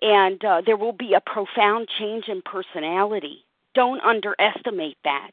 [0.02, 3.46] and uh, there will be a profound change in personality.
[3.74, 5.32] Don't underestimate that.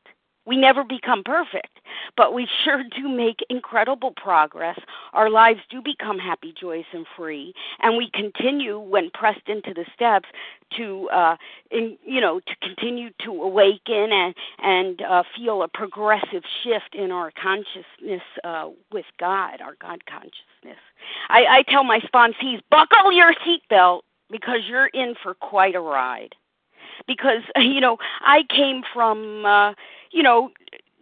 [0.49, 1.79] We never become perfect,
[2.17, 4.79] but we sure do make incredible progress.
[5.13, 9.85] Our lives do become happy, joyous, and free, and we continue, when pressed into the
[9.93, 10.27] steps,
[10.79, 11.37] to uh,
[11.71, 17.11] in, you know to continue to awaken and and uh, feel a progressive shift in
[17.11, 20.81] our consciousness uh, with God, our God consciousness.
[21.29, 24.01] I, I tell my sponsees, buckle your seatbelt
[24.31, 26.35] because you're in for quite a ride.
[27.07, 29.74] Because you know, I came from uh,
[30.11, 30.51] you know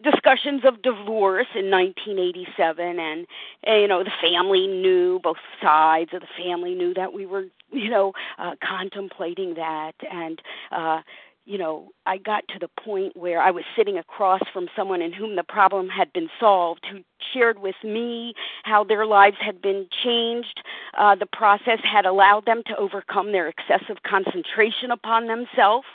[0.02, 3.26] discussions of divorce in 1987 and,
[3.66, 7.90] you know the family knew both sides of the family knew that we were you
[7.90, 11.00] know uh contemplating that and uh
[11.46, 15.12] you know, I got to the point where I was sitting across from someone in
[15.12, 18.34] whom the problem had been solved, who shared with me
[18.64, 20.60] how their lives had been changed.
[20.98, 25.86] Uh, the process had allowed them to overcome their excessive concentration upon themselves,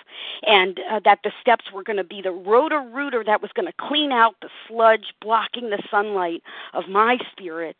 [0.43, 3.73] and uh, that the steps were going to be the Roto-Rooter that was going to
[3.77, 6.41] clean out the sludge blocking the sunlight
[6.73, 7.75] of my spirit,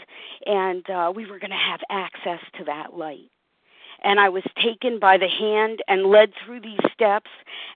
[0.46, 3.31] and uh, we were going to have access to that light
[4.04, 7.30] and I was taken by the hand and led through these steps.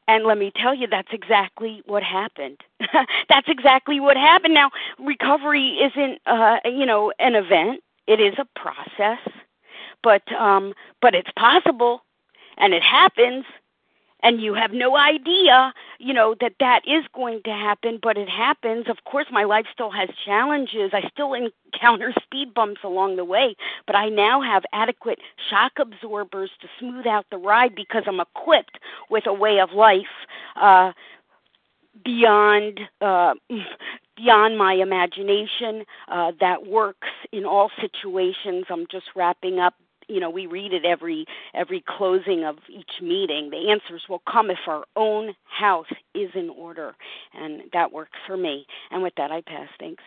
[0.07, 2.61] And let me tell you, that's exactly what happened.
[3.29, 4.53] that's exactly what happened.
[4.53, 9.19] Now, recovery isn't, uh, you know, an event; it is a process.
[10.03, 12.03] But, um, but it's possible,
[12.57, 13.45] and it happens
[14.23, 18.29] and you have no idea, you know, that that is going to happen, but it
[18.29, 18.85] happens.
[18.89, 20.91] Of course, my life still has challenges.
[20.93, 21.33] I still
[21.73, 23.55] encounter speed bumps along the way,
[23.87, 28.79] but I now have adequate shock absorbers to smooth out the ride because I'm equipped
[29.09, 30.05] with a way of life
[30.59, 30.91] uh
[32.03, 33.33] beyond uh
[34.17, 38.65] beyond my imagination uh, that works in all situations.
[38.69, 39.73] I'm just wrapping up
[40.07, 43.49] you know we read it every every closing of each meeting.
[43.49, 46.95] The answers will come if our own house is in order
[47.33, 48.65] and that works for me.
[48.91, 49.69] And with that i pass.
[49.79, 50.03] Thanks.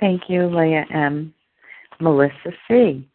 [0.00, 1.34] Thank you leah m.
[2.00, 3.06] Melissa c.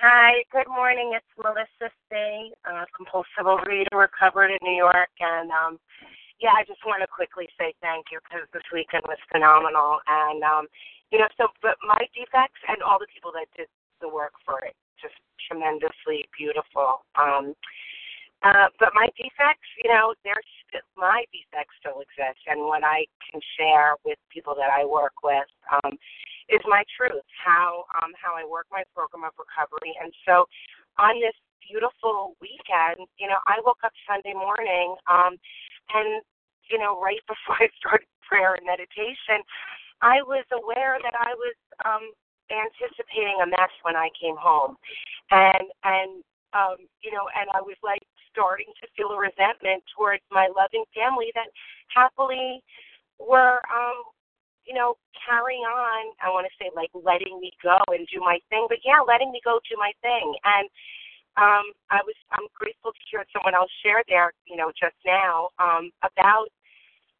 [0.00, 1.10] Hi, good morning.
[1.16, 5.76] It's Melissa C., uh, compulsive overeater, recovered in New York, and um,
[6.38, 10.42] yeah, I just want to quickly say thank you because this weekend was phenomenal, and
[10.44, 10.66] um,
[11.10, 13.68] you know, so but my defects and all the people that did
[14.00, 15.16] the work for it, just
[15.48, 17.04] tremendously beautiful.
[17.16, 17.54] Um,
[18.46, 20.46] uh, but my defects, you know, there's
[20.94, 25.48] my defects still exist, and what I can share with people that I work with
[25.72, 25.98] um,
[26.46, 29.90] is my truth, how um, how I work my program of recovery.
[29.98, 30.46] And so,
[31.02, 31.34] on this
[31.66, 35.34] beautiful weekend, you know, I woke up Sunday morning, um,
[35.90, 36.22] and
[36.70, 39.42] you know, right before I started prayer and meditation,
[40.02, 42.04] I was aware that I was um,
[42.50, 44.76] anticipating a mess when I came home,
[45.30, 46.22] and and
[46.54, 50.84] um, you know, and I was like starting to feel a resentment towards my loving
[50.94, 51.50] family that
[51.92, 52.62] happily
[53.18, 53.98] were, um,
[54.64, 56.14] you know, carrying on.
[56.22, 59.32] I want to say like letting me go and do my thing, but yeah, letting
[59.32, 60.34] me go do my thing.
[60.44, 60.66] And
[61.36, 65.50] um, I was I'm grateful to hear someone else share there, you know, just now
[65.58, 66.48] um, about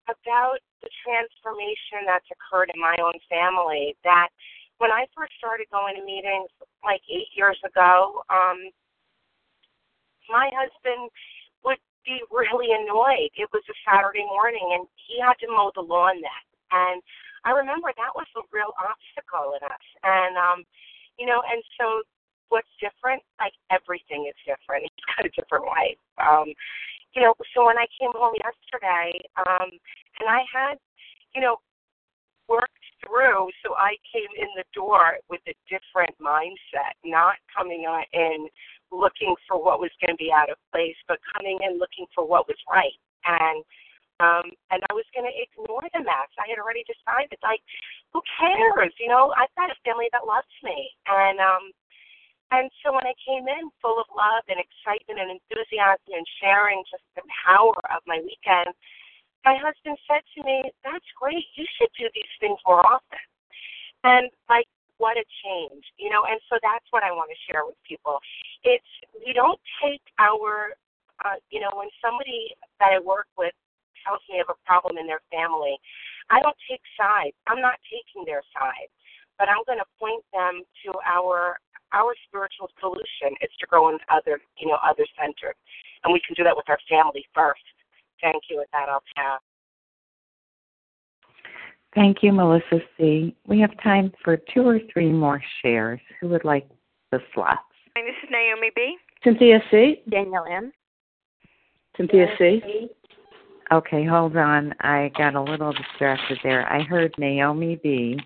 [0.09, 3.95] about the transformation that's occurred in my own family.
[4.05, 4.29] That
[4.79, 6.51] when I first started going to meetings
[6.83, 8.73] like eight years ago, um,
[10.29, 11.11] my husband
[11.65, 13.33] would be really annoyed.
[13.37, 16.45] It was a Saturday morning and he had to mow the lawn then.
[16.71, 17.03] And
[17.45, 19.87] I remember that was a real obstacle in us.
[20.05, 20.59] And um,
[21.19, 22.03] you know, and so
[22.49, 23.23] what's different?
[23.41, 24.85] Like everything is different.
[24.95, 26.01] He's got a different life.
[26.21, 26.55] Um,
[27.15, 29.71] you know, so when I came home yesterday, um,
[30.21, 30.79] and I had,
[31.35, 31.57] you know,
[32.49, 32.73] worked
[33.05, 38.49] through so I came in the door with a different mindset, not coming in
[38.91, 42.27] looking for what was going to be out of place, but coming in looking for
[42.27, 42.97] what was right.
[43.25, 43.65] And
[44.19, 46.31] um, and I was going to ignore the mess.
[46.43, 47.63] I had already decided, like,
[48.11, 48.91] who cares?
[48.99, 51.71] You know, I've got a family that loves me, and um,
[52.51, 56.83] and so when I came in full of love and excitement and enthusiasm and sharing
[56.91, 58.73] just the power of my weekend,
[59.45, 61.45] my husband said to me, "That's great.
[61.55, 63.21] You should do these things more often."
[64.05, 64.69] And like
[64.99, 66.25] what a change, you know.
[66.27, 68.19] And so that's what I want to share with people.
[68.63, 68.93] It's
[69.25, 70.75] we don't take our,
[71.25, 73.55] uh, you know, when somebody that I work with
[74.05, 75.79] tells me of a problem in their family,
[76.31, 77.35] I don't take sides.
[77.47, 78.91] I'm not taking their side,
[79.39, 81.59] but I'm going to point them to our
[81.93, 85.55] our spiritual solution is to grow in other, you know, other centered,
[86.05, 87.63] and we can do that with our family first.
[88.21, 88.59] Thank you.
[88.59, 89.41] With that, I'll pass.
[91.95, 93.35] Thank you, Melissa C.
[93.47, 96.01] We have time for two or three more shares.
[96.21, 96.69] Who would like
[97.11, 97.61] the slots?
[97.95, 98.97] This is Naomi B.
[99.25, 100.03] Cynthia C.
[100.09, 100.73] Daniel M.
[101.97, 102.89] Cynthia C.
[103.73, 104.75] Okay, hold on.
[104.81, 106.71] I got a little distracted there.
[106.73, 108.19] I heard Naomi B.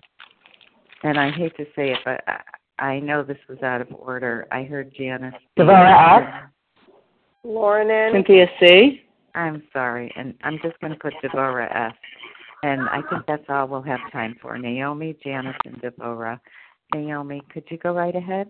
[1.03, 2.37] And I hate to say it, but uh,
[2.79, 4.47] I know this was out of order.
[4.51, 5.33] I heard Janice.
[5.57, 6.49] Devora S.
[7.43, 8.13] Lauren N.
[8.13, 9.01] Cynthia C.
[9.35, 11.93] I'm sorry, and I'm just going to put Deborah S.
[12.63, 14.57] And I think that's all we'll have time for.
[14.57, 16.39] Naomi, Janice, and Deborah.
[16.95, 18.47] Naomi, could you go right ahead?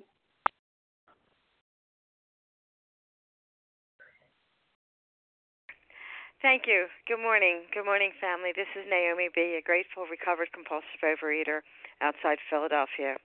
[6.43, 6.87] Thank you.
[7.07, 7.63] Good morning.
[7.73, 8.51] Good morning, family.
[8.53, 11.63] This is Naomi B., a grateful, recovered compulsive overeater
[12.01, 13.15] outside Philadelphia.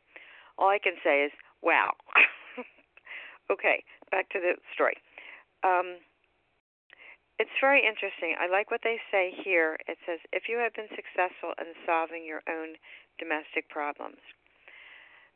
[0.58, 1.32] All I can say is,
[1.62, 1.94] wow.
[3.52, 4.98] okay, back to the story.
[5.62, 6.02] Um,
[7.38, 8.34] it's very interesting.
[8.34, 9.78] I like what they say here.
[9.86, 12.74] It says, if you have been successful in solving your own
[13.18, 14.18] domestic problems.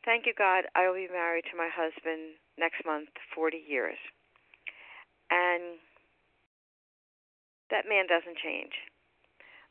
[0.04, 0.66] Thank you, God.
[0.74, 3.98] I will be married to my husband next month, 40 years.
[5.30, 5.78] And
[7.70, 8.74] that man doesn't change.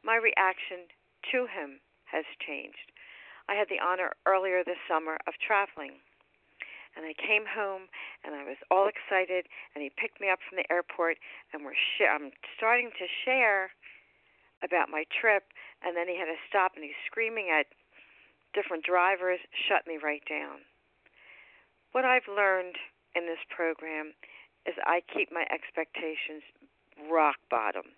[0.04, 0.88] My reaction
[1.36, 2.95] to him has changed.
[3.50, 6.02] I had the honor earlier this summer of traveling
[6.96, 7.88] and I came home
[8.24, 11.18] and I was all excited and he picked me up from the airport
[11.54, 13.72] and we're sh- I'm starting to share
[14.64, 15.44] about my trip
[15.82, 17.72] and then he had to stop and he's screaming at
[18.54, 20.68] different drivers shut me right down.
[21.92, 22.76] What I've learned
[23.16, 24.14] in this program
[24.68, 26.44] is I keep my expectations
[27.10, 27.96] rock bottom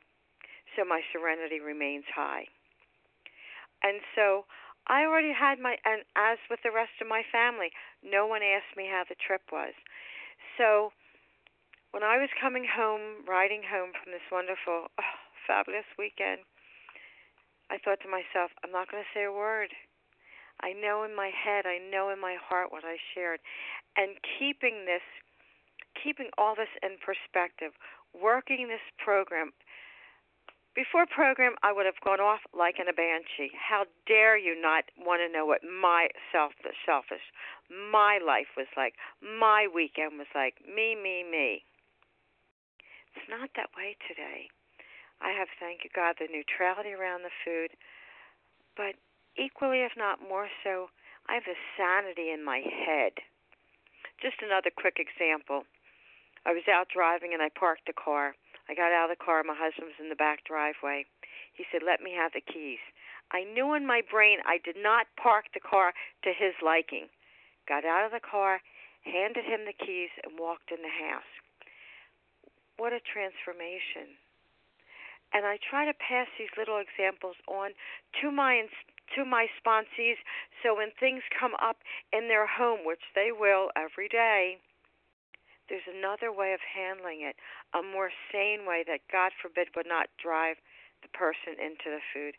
[0.75, 2.45] so my serenity remains high.
[3.83, 4.45] And so
[4.87, 7.71] I already had my, and as with the rest of my family,
[8.03, 9.73] no one asked me how the trip was.
[10.57, 10.91] So
[11.91, 15.15] when I was coming home, riding home from this wonderful, oh,
[15.47, 16.41] fabulous weekend,
[17.71, 19.71] I thought to myself, I'm not going to say a word.
[20.61, 23.39] I know in my head, I know in my heart what I shared.
[23.95, 25.05] And keeping this,
[25.95, 27.71] keeping all this in perspective,
[28.13, 29.53] working this program,
[30.75, 33.53] before program, I would have gone off like in a banshee.
[33.53, 36.53] How dare you not want to know what my self,
[36.85, 37.23] selfish,
[37.69, 41.63] my life was like, my weekend was like, me, me, me.
[43.15, 44.49] It's not that way today.
[45.21, 47.77] I have, thank you God, the neutrality around the food.
[48.75, 48.97] But
[49.37, 50.89] equally, if not more so,
[51.29, 53.13] I have the sanity in my head.
[54.19, 55.63] Just another quick example.
[56.45, 58.35] I was out driving and I parked the car.
[58.69, 59.43] I got out of the car.
[59.43, 61.05] My husband was in the back driveway.
[61.53, 62.79] He said, Let me have the keys.
[63.31, 65.93] I knew in my brain I did not park the car
[66.23, 67.07] to his liking.
[67.67, 68.61] Got out of the car,
[69.03, 71.31] handed him the keys, and walked in the house.
[72.77, 74.17] What a transformation.
[75.33, 77.71] And I try to pass these little examples on
[78.21, 78.69] to my
[79.17, 80.17] to my sponsees
[80.61, 81.77] so when things come up
[82.11, 84.57] in their home, which they will every day,
[85.73, 87.33] there's another way of handling it,
[87.73, 90.61] a more sane way that God forbid would not drive
[91.01, 92.37] the person into the food.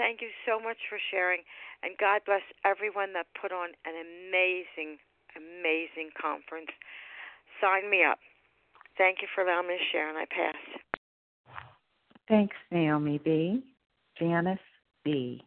[0.00, 1.44] Thank you so much for sharing,
[1.84, 4.96] and God bless everyone that put on an amazing,
[5.36, 6.72] amazing conference.
[7.60, 8.16] Sign me up.
[8.96, 10.56] Thank you for allowing me to share, and I pass.
[12.32, 13.62] Thanks, Naomi B.
[14.18, 14.58] Janice
[15.04, 15.44] B.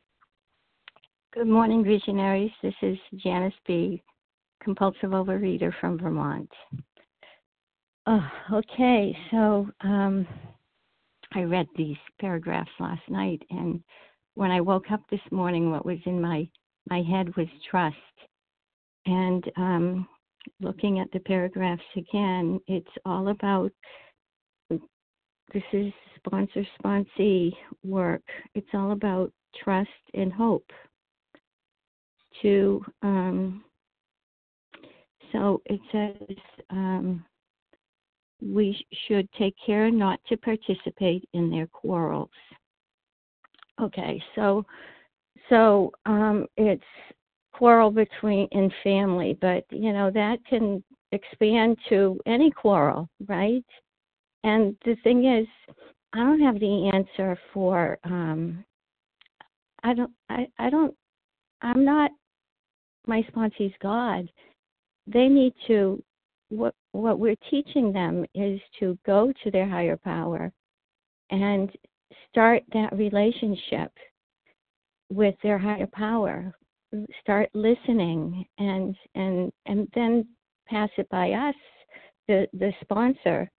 [1.34, 2.52] Good morning, visionaries.
[2.62, 4.04] This is Janice B.,
[4.62, 6.52] compulsive overeater from Vermont.
[8.10, 10.26] Oh, okay, so um,
[11.34, 13.84] I read these paragraphs last night, and
[14.36, 16.48] when I woke up this morning, what was in my
[16.90, 17.98] my head was trust.
[19.08, 20.08] And um,
[20.62, 23.74] looking at the paragraphs again, it's all about
[24.70, 27.52] this is sponsor sponsee
[27.84, 28.24] work.
[28.56, 30.72] It's all about trust and hope.
[32.42, 33.66] To um,
[35.34, 36.38] so it says
[36.70, 37.26] um,
[38.42, 42.30] we should take care not to participate in their quarrels.
[43.82, 44.66] Okay, so
[45.50, 46.84] so um, it's
[47.54, 53.66] quarrel between in family, but you know that can expand to any quarrel, right?
[54.44, 55.48] And the thing is,
[56.14, 57.98] I don't have the answer for.
[58.04, 58.64] Um,
[59.84, 60.12] I don't.
[60.30, 60.48] I.
[60.58, 60.94] I don't.
[61.62, 62.12] I'm not
[63.08, 64.30] my sponsee's God.
[65.08, 66.04] They need to
[66.50, 70.52] what what we're teaching them is to go to their higher power
[71.30, 71.72] and
[72.30, 73.92] start that relationship
[75.12, 76.54] with their higher power.
[77.22, 80.26] Start listening and and and then
[80.68, 81.56] pass it by us
[82.28, 83.50] the the sponsor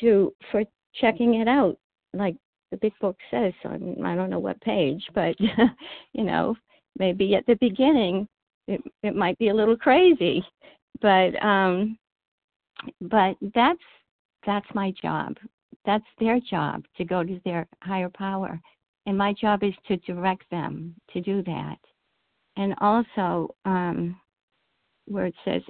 [0.00, 0.62] to for
[1.00, 1.78] checking it out.
[2.12, 2.36] Like
[2.70, 5.36] the big book says on i don't know what page but
[6.12, 6.54] you know
[6.98, 8.26] maybe at the beginning
[8.66, 10.44] it it might be a little crazy
[11.00, 11.96] but um
[13.00, 13.80] but that's
[14.44, 15.36] that's my job.
[15.84, 18.60] That's their job to go to their higher power.
[19.06, 21.78] And my job is to direct them to do that.
[22.56, 24.20] And also um
[25.06, 25.62] where it says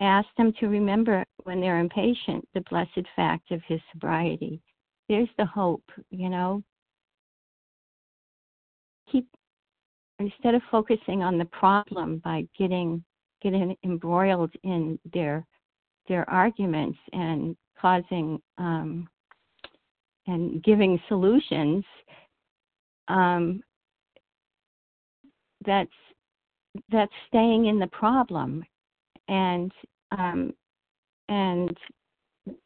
[0.00, 4.60] ask them to remember when they're impatient the blessed fact of his sobriety.
[5.08, 6.62] There's the hope you know?
[9.10, 9.26] Keep
[10.18, 13.04] instead of focusing on the problem by getting
[13.42, 15.46] getting embroiled in their
[16.08, 19.08] their arguments and causing um,
[20.26, 21.84] and giving solutions,
[23.08, 23.62] um,
[25.66, 25.90] that's
[26.90, 28.64] that's staying in the problem
[29.28, 29.72] and
[30.12, 30.52] um,
[31.28, 31.76] and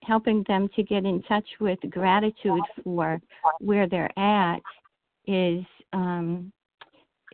[0.03, 3.21] helping them to get in touch with gratitude for
[3.61, 4.61] where they're at
[5.27, 6.53] is um,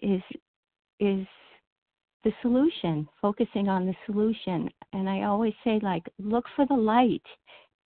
[0.03, 0.21] is
[1.01, 1.27] is
[2.25, 4.69] the solution, focusing on the solution.
[4.93, 7.23] And I always say, like, look for the light.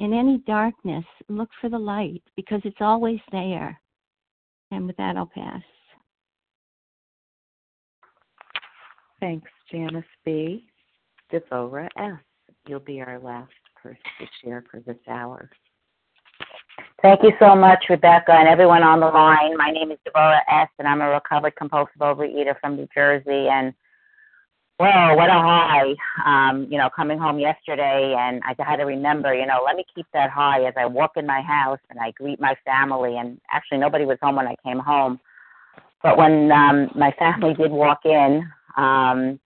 [0.01, 3.81] In any darkness, look for the light because it's always there.
[4.71, 5.63] And with that, I'll pass.
[9.21, 10.69] Thanks, Janice B.
[11.33, 12.13] Devora S.
[12.69, 13.51] You'll be our last
[13.83, 15.51] person to share for this hour.
[17.03, 19.57] Thank you so much, Rebecca, and everyone on the line.
[19.57, 23.49] My name is Deborah S., and I'm a recovered compulsive overeater from New Jersey.
[23.49, 23.73] And
[24.79, 25.95] well, what a high.
[26.25, 29.85] Um, you know, coming home yesterday and I had to remember, you know, let me
[29.93, 33.41] keep that high as I walk in my house and I greet my family and
[33.51, 35.19] actually nobody was home when I came home.
[36.03, 39.41] But when um my family did walk in, um,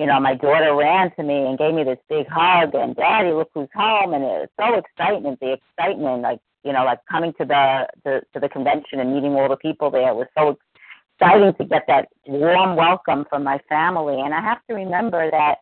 [0.00, 3.30] you know, my daughter ran to me and gave me this big hug and Daddy,
[3.30, 7.32] look who's home and it was so excitement, the excitement, like you know, like coming
[7.38, 10.58] to the, the to the convention and meeting all the people there was so
[11.22, 14.20] exciting to get that warm welcome from my family.
[14.20, 15.56] And I have to remember that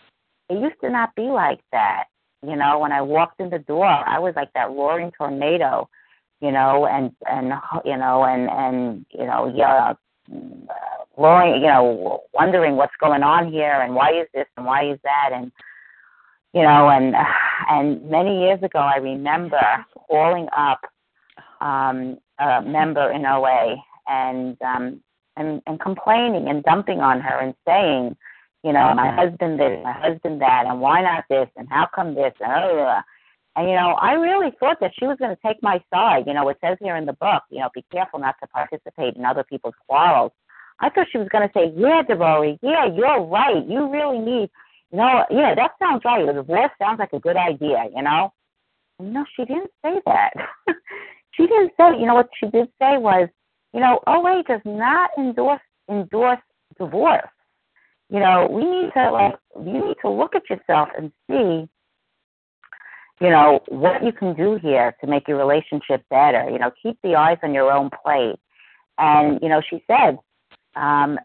[0.48, 2.04] it used to not be like that.
[2.46, 5.88] You know, when I walked in the door, I was like that roaring tornado.
[6.40, 7.52] You know, and and
[7.84, 9.92] you know, and and you know, yeah,
[11.18, 11.60] roaring.
[11.60, 15.30] You know, wondering what's going on here and why is this and why is that
[15.34, 15.52] and
[16.54, 17.14] you know, and
[17.68, 19.60] and many years ago, I remember
[20.08, 20.80] calling up
[21.60, 23.76] um, a member in OA
[24.08, 25.02] and um
[25.40, 28.16] and and complaining and dumping on her and saying,
[28.62, 32.14] you know, my husband this, my husband that, and why not this, and how come
[32.14, 33.02] this, and uh,
[33.56, 36.24] and you know, I really thought that she was going to take my side.
[36.26, 39.16] You know, it says here in the book, you know, be careful not to participate
[39.16, 40.32] in other people's quarrels.
[40.78, 43.66] I thought she was going to say, yeah, Devori, yeah, you're right.
[43.66, 44.50] You really need,
[44.90, 46.24] you know, yeah, that sounds right.
[46.26, 48.32] The divorce sounds like a good idea, you know.
[48.98, 50.30] No, she didn't say that.
[51.32, 51.98] she didn't say.
[51.98, 53.28] You know what she did say was,
[53.72, 56.40] you know, OA does not endorse endorse
[56.78, 57.28] divorce.
[58.08, 61.68] You know, we need to like you need to look at yourself and see,
[63.20, 66.48] you know, what you can do here to make your relationship better.
[66.50, 68.38] You know, keep the eyes on your own plate.
[68.98, 70.18] And you know, she said,
[70.74, 71.18] um,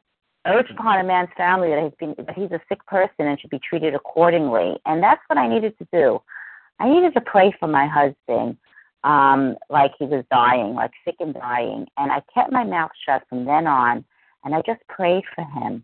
[0.46, 3.50] urge upon a man's family that he's been that he's a sick person and should
[3.50, 4.78] be treated accordingly.
[4.86, 6.22] And that's what I needed to do.
[6.80, 8.58] I needed to pray for my husband,
[9.06, 11.86] um, like he was dying, like sick and dying.
[11.98, 14.04] And I kept my mouth shut from then on,
[14.44, 15.84] and I just prayed for him.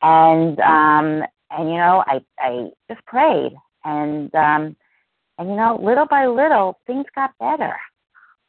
[0.00, 3.52] And um, and you know, I I just prayed,
[3.84, 4.76] and um,
[5.38, 7.76] and you know, little by little, things got better.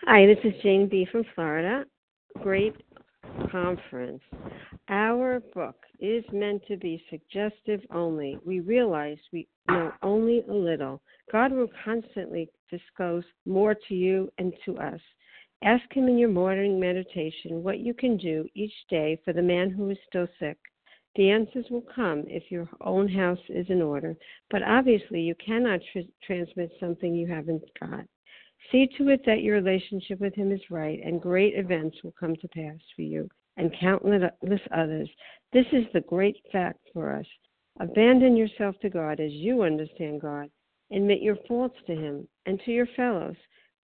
[0.07, 1.07] Hi, this is Jane B.
[1.11, 1.85] from Florida.
[2.43, 2.77] Great
[3.51, 4.23] conference.
[4.89, 8.39] Our book is meant to be suggestive only.
[8.45, 11.03] We realize we know only a little.
[11.31, 15.01] God will constantly disclose more to you and to us.
[15.63, 19.71] Ask Him in your morning meditation what you can do each day for the man
[19.71, 20.57] who is still sick.
[21.17, 24.17] The answers will come if your own house is in order,
[24.51, 28.05] but obviously you cannot tr- transmit something you haven't got.
[28.71, 32.37] See to it that your relationship with Him is right, and great events will come
[32.37, 35.11] to pass for you and countless others.
[35.53, 37.27] This is the great fact for us.
[37.81, 40.51] Abandon yourself to God as you understand God.
[40.93, 43.37] Admit your faults to Him and to your fellows.